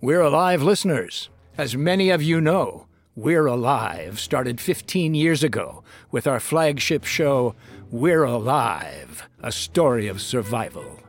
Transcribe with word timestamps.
We're 0.00 0.20
Alive 0.20 0.62
listeners. 0.62 1.28
As 1.56 1.76
many 1.76 2.10
of 2.10 2.22
you 2.22 2.40
know, 2.40 2.86
We're 3.16 3.46
Alive 3.46 4.20
started 4.20 4.60
15 4.60 5.12
years 5.16 5.42
ago 5.42 5.82
with 6.12 6.28
our 6.28 6.38
flagship 6.38 7.04
show, 7.04 7.56
We're 7.90 8.22
Alive, 8.22 9.28
a 9.42 9.50
story 9.50 10.06
of 10.06 10.20
survival. 10.20 11.00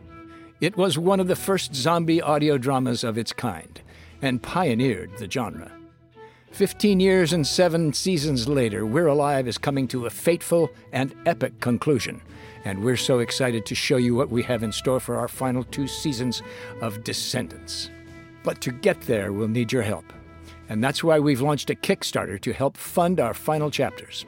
It 0.60 0.76
was 0.76 0.98
one 0.98 1.20
of 1.20 1.28
the 1.28 1.36
first 1.36 1.76
zombie 1.76 2.20
audio 2.20 2.58
dramas 2.58 3.04
of 3.04 3.16
its 3.16 3.32
kind 3.32 3.80
and 4.24 4.42
pioneered 4.42 5.20
the 5.20 5.30
genre. 5.30 5.72
15 6.54 7.00
years 7.00 7.32
and 7.32 7.46
seven 7.46 7.94
seasons 7.94 8.48
later, 8.48 8.88
We're 8.88 9.06
Alive 9.06 9.48
is 9.48 9.60
coming 9.60 9.88
to 9.90 10.08
a 10.08 10.10
fateful 10.10 10.72
and 10.92 11.14
epic 11.28 11.60
conclusion, 11.60 12.24
and 12.66 12.84
we're 12.84 12.98
so 12.98 13.20
excited 13.20 13.68
to 13.68 13.76
show 13.76 13.98
you 13.98 14.16
what 14.16 14.32
we 14.32 14.42
have 14.42 14.64
in 14.64 14.72
store 14.72 15.00
for 15.00 15.16
our 15.18 15.28
final 15.28 15.64
two 15.64 15.88
seasons 15.88 16.42
of 16.82 17.04
Descendants. 17.04 17.92
But 18.50 18.62
to 18.62 18.72
get 18.72 19.02
there, 19.02 19.32
we'll 19.32 19.48
need 19.48 19.72
your 19.72 19.84
help. 19.84 20.12
And 20.70 20.84
that's 20.84 21.04
why 21.04 21.20
we've 21.20 21.40
launched 21.40 21.70
a 21.70 21.76
Kickstarter 21.76 22.42
to 22.42 22.52
help 22.52 22.78
fund 22.78 23.20
our 23.20 23.36
final 23.36 23.70
chapters. 23.70 24.26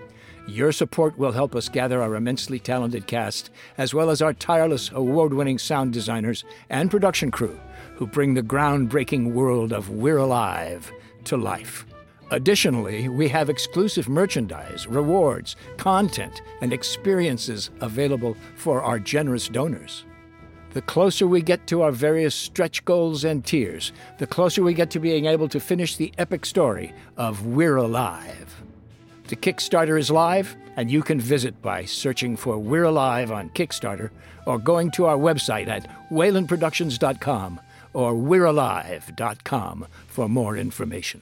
Your 0.47 0.71
support 0.71 1.17
will 1.17 1.31
help 1.31 1.55
us 1.55 1.67
gather 1.67 2.03
our 2.03 2.13
immensely 2.13 2.59
talented 2.59 3.07
cast, 3.07 3.49
as 3.79 3.95
well 3.95 4.11
as 4.11 4.21
our 4.21 4.33
tireless, 4.33 4.91
award 4.91 5.33
winning 5.33 5.57
sound 5.57 5.91
designers 5.91 6.45
and 6.69 6.91
production 6.91 7.31
crew, 7.31 7.59
who 7.95 8.05
bring 8.05 8.35
the 8.35 8.43
groundbreaking 8.43 9.33
world 9.33 9.73
of 9.73 9.89
We're 9.89 10.17
Alive 10.17 10.91
to 11.23 11.35
life. 11.35 11.87
Additionally, 12.29 13.09
we 13.09 13.27
have 13.27 13.49
exclusive 13.49 14.07
merchandise, 14.07 14.85
rewards, 14.85 15.55
content, 15.77 16.43
and 16.61 16.71
experiences 16.71 17.71
available 17.81 18.37
for 18.53 18.83
our 18.83 18.99
generous 18.99 19.47
donors. 19.47 20.05
The 20.73 20.81
closer 20.81 21.27
we 21.27 21.41
get 21.41 21.67
to 21.67 21.81
our 21.81 21.91
various 21.91 22.33
stretch 22.33 22.85
goals 22.85 23.25
and 23.25 23.43
tiers, 23.43 23.91
the 24.19 24.27
closer 24.27 24.63
we 24.63 24.73
get 24.73 24.89
to 24.91 24.99
being 24.99 25.25
able 25.25 25.49
to 25.49 25.59
finish 25.59 25.97
the 25.97 26.13
epic 26.17 26.45
story 26.45 26.93
of 27.17 27.45
We're 27.45 27.75
Alive. 27.75 28.63
The 29.27 29.35
Kickstarter 29.35 29.99
is 29.99 30.09
live, 30.09 30.55
and 30.77 30.89
you 30.89 31.03
can 31.03 31.19
visit 31.19 31.61
by 31.61 31.83
searching 31.83 32.37
for 32.37 32.57
We're 32.57 32.85
Alive 32.85 33.31
on 33.31 33.49
Kickstarter 33.49 34.11
or 34.45 34.57
going 34.57 34.91
to 34.91 35.07
our 35.07 35.17
website 35.17 35.67
at 35.67 35.89
waylandproductions.com 36.09 37.59
or 37.93 38.13
we'realive.com 38.13 39.87
for 40.07 40.29
more 40.29 40.55
information. 40.55 41.21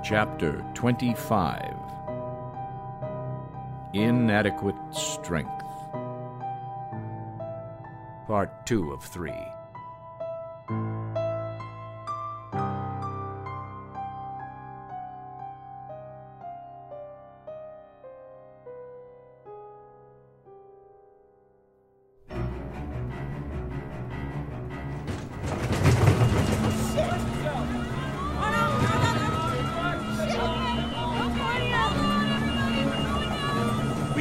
Chapter 0.00 0.64
25 0.74 1.74
Inadequate 3.94 4.76
Strength. 4.92 5.64
Part 8.28 8.64
2 8.64 8.92
of 8.92 9.02
3. 9.02 9.32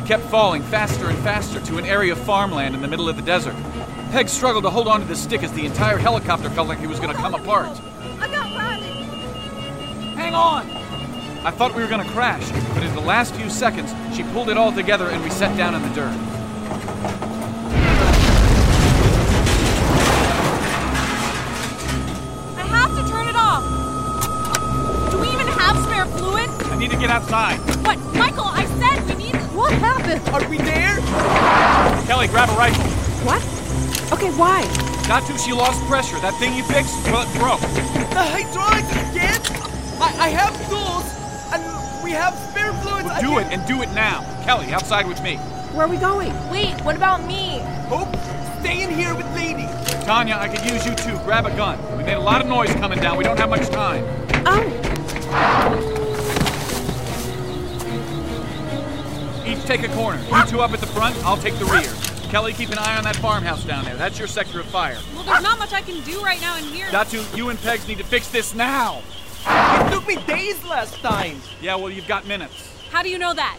Kept 0.08 0.24
falling 0.28 0.62
faster 0.64 1.10
and 1.10 1.20
faster 1.20 1.60
to 1.60 1.78
an 1.78 1.84
area 1.84 2.14
of 2.14 2.20
farmland 2.20 2.74
in 2.74 2.82
the 2.82 2.88
middle 2.88 3.10
of 3.10 3.18
the 3.18 3.22
desert. 3.22 3.54
Peg 4.12 4.30
struggled 4.30 4.64
to 4.64 4.70
hold 4.70 4.88
onto 4.88 5.06
the 5.06 5.18
stick 5.18 5.44
as 5.44 5.52
the 5.52 5.66
entire 5.66 5.98
helicopter 5.98 6.50
felt 6.50 6.70
like 6.70 6.80
it 6.80 6.88
was 6.88 6.98
going 6.98 7.14
to 7.14 7.22
come 7.22 7.36
apart. 7.36 7.78
I 8.18 8.30
got 8.30 8.56
Riley! 8.56 9.04
Hang 10.16 10.34
on! 10.34 10.66
I 11.46 11.52
thought 11.52 11.76
we 11.76 11.82
were 11.82 11.90
going 11.90 12.06
to 12.06 12.10
crash, 12.14 12.50
but 12.74 12.84
in 12.84 12.96
the 12.96 13.02
last 13.02 13.36
few 13.36 13.50
seconds, 13.50 13.94
she 14.16 14.24
pulled 14.32 14.48
it 14.48 14.58
all 14.58 14.72
together 14.72 15.10
and 15.10 15.22
we 15.22 15.30
sat 15.30 15.58
down 15.58 15.76
in 15.76 15.82
the 15.82 15.90
dirt. 15.90 16.16
I 22.56 22.66
have 22.66 22.96
to 22.96 23.12
turn 23.12 23.28
it 23.28 23.36
off! 23.36 25.12
Do 25.12 25.20
we 25.20 25.28
even 25.28 25.48
have 25.48 25.78
spare 25.84 26.06
fluid? 26.06 26.50
I 26.72 26.78
need 26.78 26.92
to 26.92 26.98
get 26.98 27.10
outside. 27.10 27.67
Grab 32.38 32.50
a 32.50 32.54
rifle. 32.54 32.86
What? 33.26 33.42
Okay, 34.14 34.30
why? 34.38 34.62
Got 35.08 35.26
to, 35.26 35.36
she 35.40 35.54
lost 35.54 35.84
pressure. 35.88 36.20
That 36.20 36.36
thing 36.38 36.54
you 36.56 36.62
fixed, 36.66 36.94
well, 37.06 37.26
it 37.26 37.34
broke. 37.40 37.60
The 38.14 38.22
hydraulics 38.22 38.92
again? 39.10 39.42
I, 39.98 40.14
I 40.22 40.30
have 40.30 40.54
tools, 40.70 41.02
and 41.52 41.64
we 42.04 42.12
have 42.12 42.38
spare 42.38 42.74
fluids. 42.86 43.10
I 43.10 43.22
Do 43.22 43.40
it 43.40 43.50
can- 43.50 43.60
and 43.60 43.68
do 43.68 43.82
it 43.82 43.90
now. 43.96 44.22
Kelly, 44.44 44.72
outside 44.72 45.08
with 45.08 45.20
me. 45.24 45.38
Where 45.74 45.88
are 45.88 45.90
we 45.90 45.98
going? 45.98 46.30
Wait, 46.52 46.80
what 46.86 46.96
about 46.96 47.26
me? 47.26 47.58
Hope, 47.90 48.16
stay 48.62 48.84
in 48.84 48.92
here 48.92 49.16
with 49.16 49.26
Lady. 49.34 49.66
Tanya, 50.06 50.36
I 50.36 50.48
could 50.48 50.64
use 50.70 50.86
you 50.86 50.94
too. 50.94 51.18
Grab 51.26 51.48
a 51.48 51.56
gun. 51.58 51.80
We 51.98 52.04
made 52.04 52.14
a 52.14 52.20
lot 52.20 52.40
of 52.40 52.46
noise 52.46 52.72
coming 52.76 53.00
down. 53.00 53.18
We 53.18 53.24
don't 53.24 53.40
have 53.40 53.50
much 53.50 53.68
time. 53.70 54.06
Oh, 54.46 54.62
Each 59.44 59.64
take 59.66 59.82
a 59.82 59.90
corner. 59.96 60.22
You 60.30 60.46
two 60.46 60.62
up 60.62 60.72
at 60.74 60.82
the 60.82 60.86
front, 60.86 61.16
I'll 61.26 61.38
take 61.38 61.56
the 61.58 61.66
rear. 61.66 61.92
Kelly, 62.30 62.52
keep 62.52 62.70
an 62.72 62.78
eye 62.78 62.98
on 62.98 63.06
that 63.06 63.16
farmhouse 63.16 63.64
down 63.64 63.86
there. 63.86 63.96
That's 63.96 64.20
your 64.20 64.28
sector 64.28 64.60
of 64.60 64.66
fire. 64.66 64.98
Well, 65.16 65.24
there's 65.24 65.42
not 65.42 65.58
much 65.60 65.72
I 65.72 65.82
can 65.82 66.04
do 66.04 66.22
right 66.22 66.42
now 66.42 66.58
in 66.58 66.66
here. 66.66 66.88
Datu, 66.88 67.36
you 67.38 67.50
and 67.50 67.58
Pegs 67.60 67.88
need 67.88 68.00
to 68.00 68.04
fix 68.04 68.30
this 68.30 68.54
now. 68.54 69.02
It 69.46 69.92
took 69.92 70.06
me 70.06 70.18
days 70.28 70.62
last 70.66 70.96
time. 71.00 71.38
Yeah, 71.62 71.76
well, 71.76 71.90
you've 71.90 72.08
got 72.08 72.28
minutes. 72.28 72.70
How 72.92 73.02
do 73.02 73.10
you 73.10 73.18
know 73.18 73.34
that? 73.34 73.58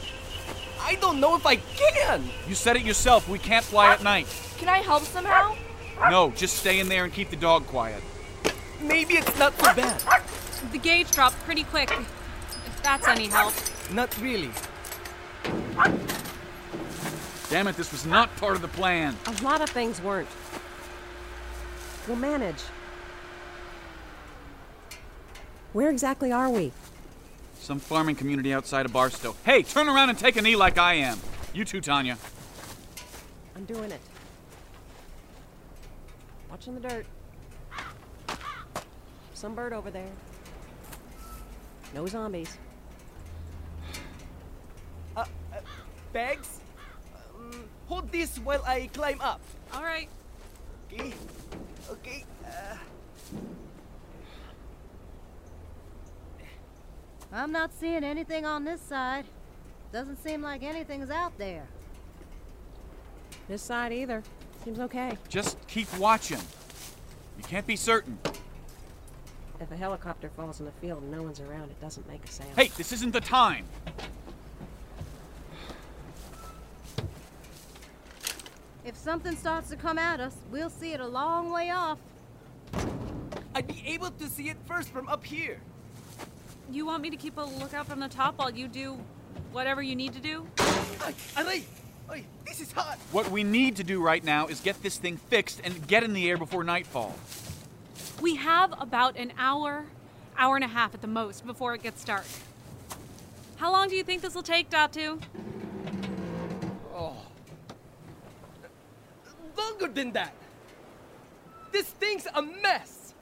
I 0.83 0.97
don't 0.97 1.19
know 1.19 1.35
if 1.35 1.47
I 1.47 1.57
can. 1.57 2.29
You 2.47 2.55
said 2.55 2.77
it 2.77 2.83
yourself. 2.83 3.27
We 3.27 3.39
can't 3.39 3.65
fly 3.65 3.93
at 3.93 4.03
night. 4.03 4.27
Can 4.59 4.69
I 4.69 4.79
help 4.79 5.03
somehow? 5.05 5.57
No, 6.11 6.31
just 6.33 6.59
stay 6.59 6.79
in 6.79 6.89
there 6.89 7.05
and 7.05 7.13
keep 7.13 7.31
the 7.31 7.37
dog 7.37 7.67
quiet. 7.67 8.03
Maybe 8.83 9.15
it's 9.15 9.39
not 9.39 9.59
so 9.59 9.75
bad. 9.75 10.03
The 10.73 10.79
gauge 10.79 11.11
dropped 11.11 11.39
pretty 11.41 11.65
quick. 11.65 11.91
If 11.91 12.83
that's 12.83 13.09
any 13.09 13.29
help. 13.29 13.55
Not 13.93 14.17
really. 14.21 14.51
Damn 17.51 17.67
it, 17.67 17.77
this 17.77 17.93
was 17.93 18.05
not 18.05 18.35
part 18.37 18.57
of 18.57 18.63
the 18.63 18.69
plan. 18.69 19.17
a 19.27 19.43
lot 19.43 19.63
of 19.63 19.71
things 19.71 20.03
weren't. 20.03 20.29
We'll 22.07 22.17
manage. 22.17 22.61
Where 25.73 25.91
exactly 25.91 26.31
are 26.31 26.51
we? 26.51 26.73
Some 27.59 27.79
farming 27.79 28.17
community 28.17 28.53
outside 28.53 28.87
of 28.87 28.93
Barstow. 28.93 29.35
Hey, 29.45 29.63
turn 29.63 29.89
around 29.89 30.11
and 30.11 30.19
take 30.19 30.37
a 30.37 30.43
knee 30.43 30.57
like 30.57 30.79
I 30.79 30.95
am. 30.95 31.19
You 31.55 31.65
too, 31.65 31.81
Tanya. 31.81 32.19
I'm 33.57 33.65
doing 33.65 33.91
it. 33.91 34.01
Watching 36.51 36.75
the 36.75 36.81
dirt. 36.81 37.07
Some 39.35 39.55
bird 39.55 39.73
over 39.73 39.91
there. 39.91 40.11
No 41.95 42.07
zombies. 42.07 42.59
Uh, 45.17 45.21
uh 45.21 45.61
Pegs? 46.13 46.58
Hold 47.89 48.13
this 48.13 48.37
while 48.39 48.63
I 48.67 48.89
climb 48.93 49.21
up. 49.21 49.41
All 49.73 49.83
right. 49.83 50.09
Okay. 50.93 51.13
Okay. 51.91 52.25
Uh, 52.45 52.77
I'm 57.33 57.53
not 57.53 57.73
seeing 57.75 58.05
anything 58.05 58.47
on 58.47 58.65
this 58.65 58.81
side. 58.81 59.25
Doesn't 59.93 60.23
seem 60.23 60.43
like 60.43 60.63
anything's 60.63 61.11
out 61.11 61.37
there. 61.39 61.67
This 63.49 63.63
side 63.63 63.93
either. 63.93 64.23
Seems 64.65 64.81
okay. 64.81 65.17
Just 65.29 65.57
keep 65.67 65.93
watching. 65.99 66.41
You 67.39 67.45
can't 67.45 67.67
be 67.67 67.77
certain. 67.77 68.19
If 69.61 69.71
a 69.71 69.77
helicopter 69.77 70.31
falls 70.37 70.61
in 70.61 70.67
the 70.67 70.73
field 70.73 71.03
and 71.03 71.11
no 71.11 71.23
one's 71.23 71.41
around, 71.41 71.71
it 71.71 71.81
doesn't 71.81 72.07
make 72.09 72.25
a 72.25 72.29
sound. 72.29 72.51
Hey, 72.55 72.69
this 72.77 72.93
isn't 72.93 73.13
the 73.13 73.21
time. 73.21 73.65
If 78.89 78.97
something 78.97 79.37
starts 79.37 79.69
to 79.69 79.77
come 79.77 79.99
at 79.99 80.19
us, 80.19 80.35
we'll 80.51 80.71
see 80.71 80.95
it 80.95 81.01
a 81.01 81.07
long 81.07 81.53
way 81.53 81.69
off. 81.71 81.99
I'd 83.55 83.67
be 83.67 83.83
able 83.87 84.11
to 84.13 84.27
see 84.29 84.49
it 84.49 84.57
first 84.67 84.89
from 84.89 85.07
up 85.11 85.23
here. 85.23 85.61
You 86.73 86.87
want 86.87 87.03
me 87.03 87.11
to 87.11 87.17
keep 87.17 87.37
a 87.37 87.43
lookout 87.43 87.87
from 87.87 88.01
the 88.01 88.09
top 88.09 88.39
while 88.39 88.51
you 88.51 88.67
do 88.67 88.99
whatever 89.53 89.83
you 89.83 89.95
need 89.95 90.15
to 90.15 90.21
do? 90.21 90.47
Ay, 90.59 91.15
aray! 91.37 91.65
Ay, 92.09 92.25
this 92.47 92.63
is 92.63 92.73
hot! 92.73 92.97
What 93.13 93.31
we 93.31 93.45
need 93.45 93.77
to 93.77 93.85
do 93.85 94.01
right 94.01 94.25
now 94.25 94.47
is 94.47 94.61
get 94.61 94.83
this 94.83 94.97
thing 94.97 95.19
fixed 95.19 95.61
and 95.63 95.87
get 95.87 96.03
in 96.03 96.15
the 96.15 96.27
air 96.27 96.39
before 96.39 96.65
nightfall. 96.65 97.15
We 98.23 98.37
have 98.37 98.73
about 98.81 99.19
an 99.19 99.35
hour, 99.37 99.85
hour 100.39 100.57
and 100.57 100.65
a 100.65 100.69
half 100.69 100.95
at 100.95 101.03
the 101.03 101.09
most 101.09 101.47
before 101.47 101.75
it 101.75 101.83
gets 101.83 102.03
dark. 102.05 102.25
How 103.57 103.71
long 103.71 103.91
do 103.91 103.97
you 103.97 104.03
think 104.03 104.23
this 104.23 104.35
will 104.35 104.43
take, 104.43 104.71
Datu? 104.71 105.21
Longer 109.59 109.89
than 109.89 110.13
that! 110.13 110.33
This 111.73 111.87
thing's 111.87 112.27
a 112.35 112.43
mess! 112.43 113.15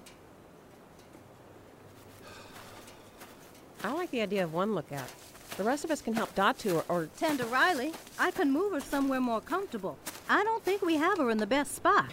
I 3.83 3.93
like 3.93 4.11
the 4.11 4.21
idea 4.21 4.45
of 4.45 4.53
one 4.53 4.75
lookout. 4.75 5.09
The 5.57 5.65
rest 5.65 5.85
of 5.85 5.91
us 5.91 6.03
can 6.03 6.13
help 6.13 6.35
Datu 6.35 6.77
or, 6.77 6.85
or 6.89 7.09
Tend 7.17 7.39
to 7.39 7.47
Riley, 7.47 7.93
I 8.19 8.31
can 8.31 8.51
move 8.51 8.73
her 8.73 8.81
somewhere 8.81 9.21
more 9.21 9.41
comfortable. 9.41 9.97
I 10.29 10.45
don't 10.45 10.63
think 10.63 10.83
we 10.83 10.97
have 10.97 11.19
her 11.19 11.31
in 11.31 11.39
the 11.39 11.47
best 11.47 11.75
spot. 11.75 12.13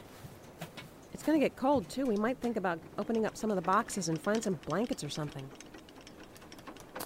it's 1.14 1.24
gonna 1.24 1.40
get 1.40 1.56
cold 1.56 1.90
too. 1.90 2.06
We 2.06 2.16
might 2.16 2.38
think 2.38 2.58
about 2.58 2.80
opening 2.98 3.26
up 3.26 3.36
some 3.36 3.50
of 3.50 3.56
the 3.56 3.62
boxes 3.62 4.08
and 4.08 4.20
find 4.22 4.42
some 4.42 4.60
blankets 4.66 5.04
or 5.04 5.10
something. 5.10 5.50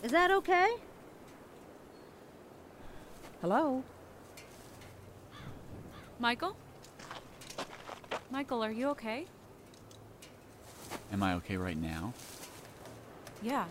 Is 0.04 0.12
that 0.12 0.30
okay? 0.32 0.76
Hello? 3.42 3.84
Michael? 6.20 6.56
Michael, 8.30 8.64
are 8.64 8.72
you 8.72 8.90
okay? 8.90 9.26
Am 11.12 11.24
I 11.24 11.36
okay 11.36 11.58
right 11.58 11.78
now? 11.78 12.14
Yeah. 13.42 13.66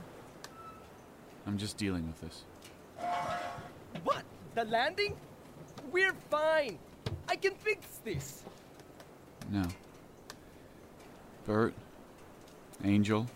I'm 1.46 1.58
just 1.58 1.76
dealing 1.76 2.06
with 2.06 2.20
this. 2.20 2.44
What? 4.04 4.22
The 4.54 4.64
landing? 4.64 5.16
We're 5.92 6.14
fine! 6.30 6.78
I 7.28 7.36
can 7.36 7.54
fix 7.54 7.86
this! 8.04 8.42
No. 9.50 9.64
Bert, 11.46 11.74
Angel, 12.84 13.26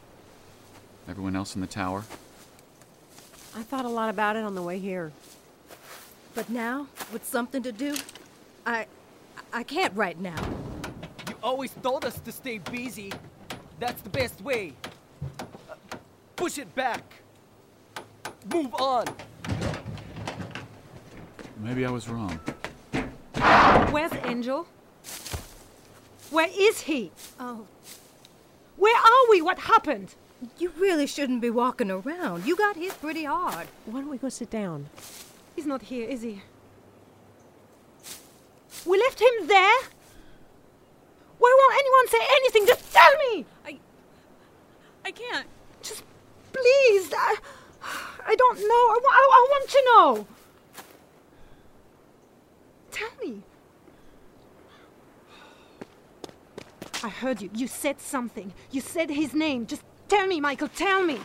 everyone 1.08 1.36
else 1.36 1.54
in 1.54 1.60
the 1.60 1.66
tower. 1.66 2.04
I 3.54 3.62
thought 3.62 3.84
a 3.84 3.88
lot 3.88 4.10
about 4.10 4.36
it 4.36 4.44
on 4.44 4.54
the 4.54 4.62
way 4.62 4.78
here. 4.78 5.12
But 6.34 6.48
now, 6.50 6.86
with 7.12 7.24
something 7.26 7.62
to 7.62 7.72
do, 7.72 7.96
I 8.66 8.86
I 9.52 9.62
can't 9.62 9.94
right 9.96 10.18
now. 10.18 10.69
You 11.40 11.46
always 11.48 11.72
told 11.82 12.04
us 12.04 12.18
to 12.20 12.32
stay 12.32 12.58
busy. 12.58 13.12
That's 13.78 14.02
the 14.02 14.10
best 14.10 14.42
way. 14.42 14.74
Uh, 15.38 15.74
push 16.36 16.58
it 16.58 16.74
back. 16.74 17.02
Move 18.52 18.74
on. 18.74 19.06
Maybe 21.58 21.86
I 21.86 21.90
was 21.90 22.08
wrong. 22.10 22.38
Where's 23.90 24.12
Angel? 24.24 24.66
Where 26.30 26.48
is 26.52 26.80
he? 26.82 27.10
Oh, 27.38 27.64
Where 28.76 28.96
are 28.96 29.30
we? 29.30 29.40
What 29.40 29.58
happened? 29.60 30.14
you 30.58 30.72
really 30.78 31.06
shouldn't 31.06 31.40
be 31.42 31.50
walking 31.50 31.90
around. 31.90 32.46
You 32.46 32.56
got 32.56 32.76
hit 32.76 32.98
pretty 33.00 33.24
hard. 33.24 33.66
Why 33.86 34.00
don't 34.00 34.08
we 34.10 34.16
go 34.18 34.28
sit 34.30 34.50
down? 34.50 34.88
He's 35.56 35.66
not 35.66 35.82
here, 35.82 36.08
is 36.08 36.22
he? 36.22 36.42
We 38.86 38.98
left 38.98 39.20
him 39.20 39.46
there? 39.46 39.78
Why 41.40 41.56
won't 41.58 41.74
anyone 41.80 42.08
say 42.08 42.34
anything? 42.36 42.66
Just 42.66 42.92
tell 42.92 43.12
me! 43.24 43.46
I. 43.64 43.78
I 45.06 45.10
can't. 45.10 45.46
Just 45.82 46.04
please. 46.52 47.10
I, 47.16 47.36
I 48.26 48.36
don't 48.36 48.58
know. 48.58 48.84
I, 48.94 48.98
wa- 49.02 49.10
I, 49.10 49.28
I 49.32 49.46
want 49.50 49.70
to 49.70 49.82
know. 49.86 50.26
Tell 52.90 53.10
me. 53.24 53.42
I 57.02 57.08
heard 57.08 57.40
you. 57.40 57.48
You 57.54 57.66
said 57.66 57.98
something. 58.00 58.52
You 58.70 58.82
said 58.82 59.08
his 59.08 59.32
name. 59.32 59.66
Just 59.66 59.82
tell 60.08 60.26
me, 60.26 60.40
Michael. 60.40 60.68
Tell 60.68 61.02
me. 61.02 61.18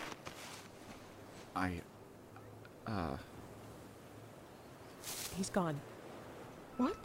I. 1.53 1.81
Uh. 2.87 3.17
He's 5.35 5.49
gone. 5.49 5.81
What? 6.77 6.95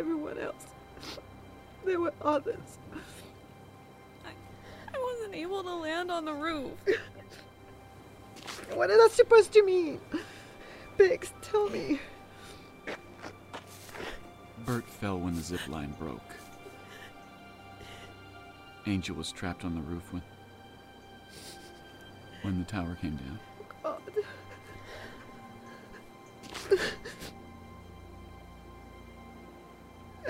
Everyone 0.00 0.38
else? 0.38 0.66
There 1.84 2.00
were 2.00 2.14
others. 2.22 2.78
I, 4.24 4.30
I 4.94 4.98
wasn't 4.98 5.34
able 5.34 5.62
to 5.62 5.74
land 5.74 6.10
on 6.10 6.24
the 6.24 6.32
roof. 6.32 6.72
What 8.74 8.90
is 8.90 8.98
that 8.98 9.10
supposed 9.12 9.52
to 9.52 9.62
mean? 9.62 10.00
Biggs, 10.96 11.32
tell 11.42 11.68
me. 11.68 12.00
Bert 14.64 14.86
fell 14.88 15.18
when 15.18 15.34
the 15.34 15.42
zip 15.42 15.66
line 15.68 15.94
broke. 15.98 16.20
Angel 18.86 19.14
was 19.16 19.30
trapped 19.32 19.64
on 19.64 19.74
the 19.74 19.82
roof 19.82 20.12
when. 20.12 20.22
when 22.42 22.58
the 22.58 22.64
tower 22.64 22.96
came 23.00 23.16
down. 23.16 23.38
Oh 23.84 23.98
God. 24.14 24.24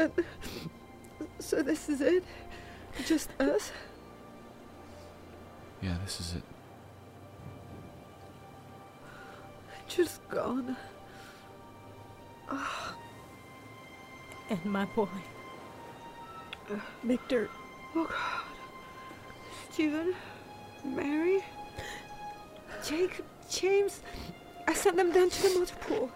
And 0.00 0.12
so 1.38 1.62
this 1.62 1.90
is 1.90 2.00
it? 2.00 2.24
Just 3.06 3.28
us? 3.38 3.70
Yeah, 5.82 5.96
this 6.02 6.20
is 6.20 6.36
it. 6.36 6.42
Just 9.88 10.26
gone. 10.30 10.74
Ah. 12.48 12.96
And 14.48 14.64
my 14.64 14.86
boy. 14.86 15.08
Victor. 17.04 17.50
Oh 17.94 18.04
God. 18.04 18.46
Stephen. 19.70 20.14
Mary. 20.82 21.44
Jake. 22.82 23.20
James. 23.50 24.00
I 24.66 24.72
sent 24.72 24.96
them 24.96 25.12
down 25.12 25.28
to 25.28 25.42
the 25.42 25.58
motor 25.58 25.74
pool. 25.76 26.10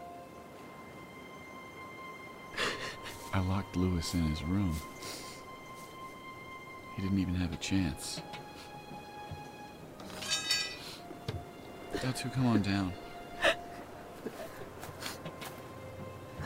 I 3.34 3.40
locked 3.40 3.76
Lewis 3.76 4.14
in 4.14 4.22
his 4.22 4.44
room. 4.44 4.76
He 6.94 7.02
didn't 7.02 7.18
even 7.18 7.34
have 7.34 7.52
a 7.52 7.56
chance. 7.56 8.20
Datu, 11.94 12.32
come 12.32 12.46
on 12.46 12.62
down. 12.62 12.92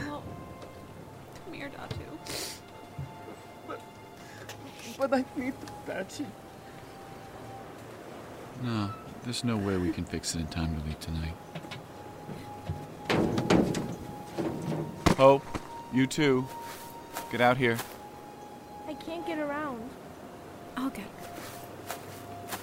No. 0.01 0.23
Come 1.45 1.53
here, 1.53 1.69
Datu. 1.69 2.07
But 4.97 5.13
I 5.13 5.25
need 5.37 5.53
the 5.61 5.93
patch 5.93 6.21
it. 6.21 6.27
No, 8.63 8.91
there's 9.25 9.45
no 9.45 9.59
way 9.59 9.77
we 9.77 9.93
can 9.93 10.07
fix 10.07 10.35
it 10.35 10.41
in 10.41 10.47
time 10.47 10.75
to 10.75 10.87
leave 10.87 10.99
tonight. 11.01 11.35
Hope, 15.19 15.45
you 15.93 16.07
too. 16.07 16.49
Get 17.31 17.41
out 17.41 17.57
here. 17.57 17.77
I 18.89 18.95
can't 18.95 19.27
get 19.27 19.39
around. 19.39 19.89
I'll 20.77 20.91
get. 20.91 21.07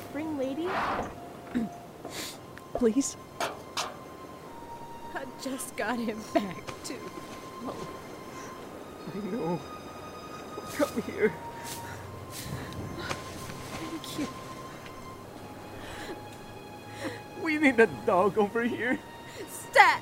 Spring 0.10 0.38
lady? 0.38 0.68
Please? 2.74 3.16
I 5.14 5.24
just 5.42 5.76
got 5.76 6.00
him 6.00 6.20
back, 6.34 6.66
too. 6.84 7.00
Oh. 7.66 7.88
I 9.14 9.18
know. 9.28 9.60
Come 10.74 11.02
here. 11.04 11.34
Thank 13.72 14.20
you. 14.20 14.28
We 17.44 17.58
need 17.58 17.80
a 17.80 17.88
dog 18.06 18.38
over 18.38 18.64
here. 18.64 19.00
Stat! 19.50 20.02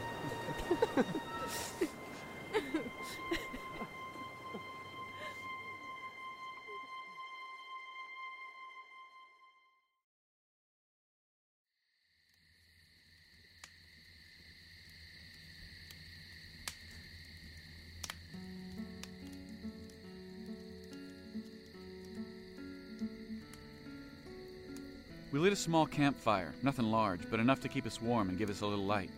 We 25.33 25.39
lit 25.39 25.51
a 25.51 25.55
small 25.55 25.87
campfire, 25.87 26.53
nothing 26.61 26.91
large, 26.91 27.21
but 27.31 27.39
enough 27.39 27.59
to 27.61 27.67
keep 27.67 27.87
us 27.87 27.99
warm 27.99 28.29
and 28.29 28.37
give 28.37 28.51
us 28.51 28.61
a 28.61 28.67
little 28.67 28.85
light. 28.85 29.09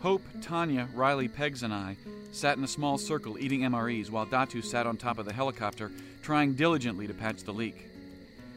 Hope, 0.00 0.22
Tanya, 0.40 0.88
Riley, 0.94 1.28
Pegs, 1.28 1.62
and 1.62 1.72
I 1.72 1.98
sat 2.32 2.56
in 2.56 2.64
a 2.64 2.68
small 2.68 2.96
circle 2.96 3.38
eating 3.38 3.60
MREs 3.60 4.08
while 4.08 4.24
Datu 4.24 4.64
sat 4.64 4.86
on 4.86 4.96
top 4.96 5.18
of 5.18 5.26
the 5.26 5.32
helicopter, 5.34 5.92
trying 6.22 6.54
diligently 6.54 7.06
to 7.06 7.12
patch 7.12 7.42
the 7.42 7.52
leak. 7.52 7.90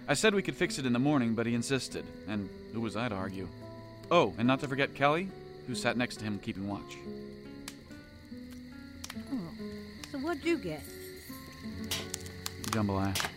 I 0.07 0.13
said 0.13 0.33
we 0.33 0.41
could 0.41 0.55
fix 0.55 0.79
it 0.79 0.85
in 0.85 0.93
the 0.93 0.99
morning, 0.99 1.35
but 1.35 1.45
he 1.45 1.53
insisted, 1.53 2.05
and 2.25 2.49
who 2.71 2.79
was 2.79 2.95
I 2.95 3.09
to 3.09 3.15
argue? 3.15 3.49
Oh, 4.09 4.33
and 4.37 4.47
not 4.47 4.61
to 4.61 4.67
forget 4.69 4.95
Kelly, 4.95 5.27
who 5.67 5.75
sat 5.75 5.97
next 5.97 6.19
to 6.19 6.23
him 6.23 6.39
keeping 6.39 6.69
watch. 6.69 6.95
Oh, 9.33 9.49
so 10.09 10.19
what'd 10.19 10.45
you 10.45 10.57
get? 10.57 10.83
Jambalaya. 12.67 13.34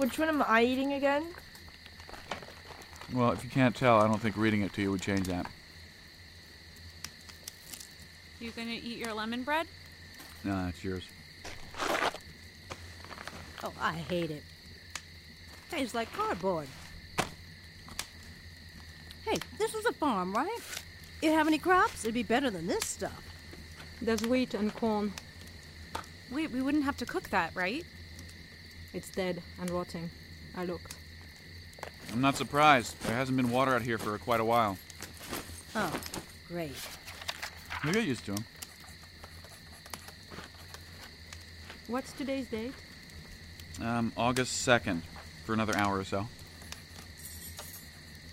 Which 0.00 0.18
one 0.18 0.30
am 0.30 0.42
I 0.48 0.64
eating 0.64 0.94
again? 0.94 1.26
Well, 3.12 3.32
if 3.32 3.44
you 3.44 3.50
can't 3.50 3.76
tell, 3.76 4.00
I 4.00 4.06
don't 4.06 4.18
think 4.18 4.34
reading 4.34 4.62
it 4.62 4.72
to 4.72 4.80
you 4.80 4.90
would 4.90 5.02
change 5.02 5.26
that. 5.26 5.44
You 8.40 8.50
gonna 8.52 8.70
eat 8.70 8.96
your 8.96 9.12
lemon 9.12 9.42
bread? 9.42 9.66
No, 10.42 10.68
it's 10.68 10.82
yours. 10.82 11.06
Oh, 13.62 13.74
I 13.78 13.92
hate 13.92 14.30
it. 14.30 14.42
Tastes 15.70 15.94
like 15.94 16.10
cardboard. 16.14 16.68
Hey, 19.26 19.36
this 19.58 19.74
is 19.74 19.84
a 19.84 19.92
farm, 19.92 20.32
right? 20.32 20.60
You 21.20 21.32
have 21.32 21.46
any 21.46 21.58
crops? 21.58 22.06
It'd 22.06 22.14
be 22.14 22.22
better 22.22 22.48
than 22.48 22.66
this 22.66 22.86
stuff. 22.86 23.22
There's 24.00 24.22
wheat 24.22 24.54
and 24.54 24.74
corn. 24.74 25.12
Wait, 26.30 26.50
we 26.50 26.62
wouldn't 26.62 26.84
have 26.84 26.96
to 26.96 27.04
cook 27.04 27.28
that, 27.28 27.54
right? 27.54 27.84
It's 28.92 29.08
dead 29.10 29.42
and 29.60 29.70
rotting. 29.70 30.10
I 30.56 30.64
looked. 30.64 30.96
I'm 32.12 32.20
not 32.20 32.36
surprised. 32.36 33.00
There 33.02 33.14
hasn't 33.14 33.36
been 33.36 33.50
water 33.50 33.74
out 33.74 33.82
here 33.82 33.98
for 33.98 34.18
quite 34.18 34.40
a 34.40 34.44
while. 34.44 34.76
Oh, 35.76 35.92
great. 36.48 36.74
You 37.84 37.92
get 37.92 38.04
used 38.04 38.24
to 38.26 38.32
them. 38.32 38.44
What's 41.86 42.12
today's 42.12 42.46
date? 42.48 42.72
Um, 43.80 44.12
August 44.16 44.66
2nd, 44.66 45.00
for 45.44 45.52
another 45.54 45.76
hour 45.76 45.98
or 45.98 46.04
so. 46.04 46.26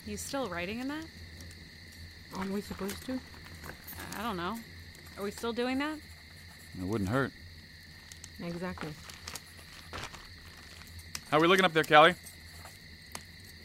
You 0.05 0.17
still 0.17 0.49
writing 0.49 0.79
in 0.79 0.87
that? 0.87 1.05
Aren't 2.35 2.51
we 2.51 2.61
supposed 2.61 3.05
to? 3.05 3.19
I 4.17 4.23
don't 4.23 4.37
know. 4.37 4.57
Are 5.17 5.23
we 5.23 5.31
still 5.31 5.53
doing 5.53 5.77
that? 5.79 5.97
It 6.79 6.85
wouldn't 6.85 7.09
hurt. 7.09 7.31
Exactly. 8.43 8.93
How 11.29 11.37
are 11.37 11.41
we 11.41 11.47
looking 11.47 11.65
up 11.65 11.73
there, 11.73 11.83
Kelly? 11.83 12.15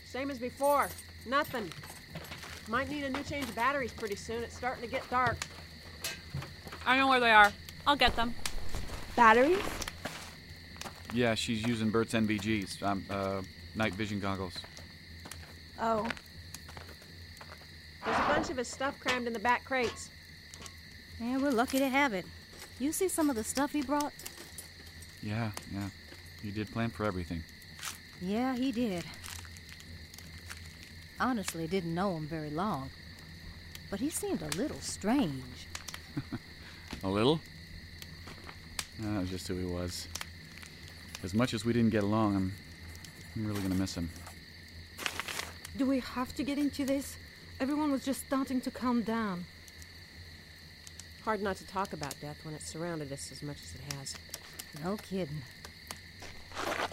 Same 0.05 0.31
as 0.31 0.39
before. 0.39 0.89
Nothing. 1.27 1.71
Might 2.69 2.89
need 2.91 3.05
a 3.05 3.11
new 3.11 3.23
change 3.23 3.45
of 3.45 3.55
batteries 3.55 3.93
pretty 3.93 4.17
soon. 4.17 4.43
It's 4.43 4.57
starting 4.57 4.83
to 4.83 4.91
get 4.91 5.09
dark. 5.11 5.37
I 6.85 6.97
know 6.97 7.07
where 7.09 7.21
they 7.21 7.31
are. 7.31 7.53
I'll 7.87 7.97
get 7.97 8.17
them. 8.17 8.35
Batteries? 9.15 9.61
Yeah, 11.13 11.35
she's 11.35 11.65
using 11.67 11.91
Bert's 11.91 12.15
NVGs, 12.15 12.83
um, 12.83 13.05
uh, 13.11 13.43
night 13.77 13.95
vision 13.95 14.19
goggles. 14.19 14.55
Oh. 15.81 16.09
There's 18.05 18.17
a 18.17 18.23
bunch 18.23 18.51
of 18.51 18.57
his 18.57 18.69
stuff 18.69 18.99
crammed 18.99 19.27
in 19.29 19.33
the 19.33 19.39
back 19.39 19.65
crates. 19.65 20.11
Yeah, 21.21 21.39
we're 21.39 21.51
lucky 21.51 21.79
to 21.79 21.89
have 21.89 22.13
it. 22.13 22.25
You 22.81 22.91
see 22.91 23.09
some 23.09 23.31
of 23.31 23.37
the 23.37 23.45
stuff 23.45 23.73
he 23.73 23.83
brought? 23.83 24.13
Yeah, 25.23 25.53
yeah. 25.73 25.89
You 26.43 26.51
did 26.51 26.73
plan 26.73 26.91
for 26.91 27.05
everything. 27.05 27.45
Yeah, 28.23 28.55
he 28.55 28.71
did. 28.71 29.05
Honestly, 31.19 31.67
didn't 31.67 31.95
know 31.95 32.17
him 32.17 32.27
very 32.29 32.51
long. 32.51 32.89
But 33.91 33.99
he 33.99 34.11
seemed 34.11 34.43
a 34.43 34.57
little 34.57 34.81
strange. 34.81 35.67
A 37.05 37.09
little? 37.09 37.41
No, 39.01 39.21
was 39.21 39.29
just 39.29 39.49
who 39.49 39.57
he 39.57 39.65
was. 39.65 40.07
As 41.25 41.35
much 41.35 41.53
as 41.53 41.65
we 41.65 41.73
didn't 41.73 41.91
get 41.91 42.05
along, 42.05 42.37
I'm, 42.37 42.53
I'm 43.35 43.47
really 43.47 43.61
gonna 43.61 43.75
miss 43.75 43.97
him. 43.97 44.09
Do 45.77 45.85
we 45.85 45.99
have 45.99 46.33
to 46.37 46.45
get 46.45 46.59
into 46.59 46.85
this? 46.85 47.17
Everyone 47.59 47.91
was 47.91 48.05
just 48.05 48.25
starting 48.25 48.61
to 48.61 48.71
calm 48.71 49.03
down. 49.03 49.45
Hard 51.25 51.43
not 51.43 51.57
to 51.57 51.67
talk 51.67 51.93
about 51.93 52.15
death 52.21 52.39
when 52.45 52.55
it's 52.55 52.67
surrounded 52.67 53.13
us 53.13 53.33
as 53.33 53.43
much 53.43 53.57
as 53.63 53.75
it 53.75 53.95
has. 53.95 54.15
No 54.85 54.97
kidding. 54.97 55.43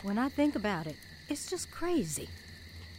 When 0.02 0.18
I 0.18 0.30
think 0.30 0.56
about 0.56 0.88
it, 0.88 0.96
it's 1.30 1.50
just 1.50 1.72
crazy. 1.72 2.30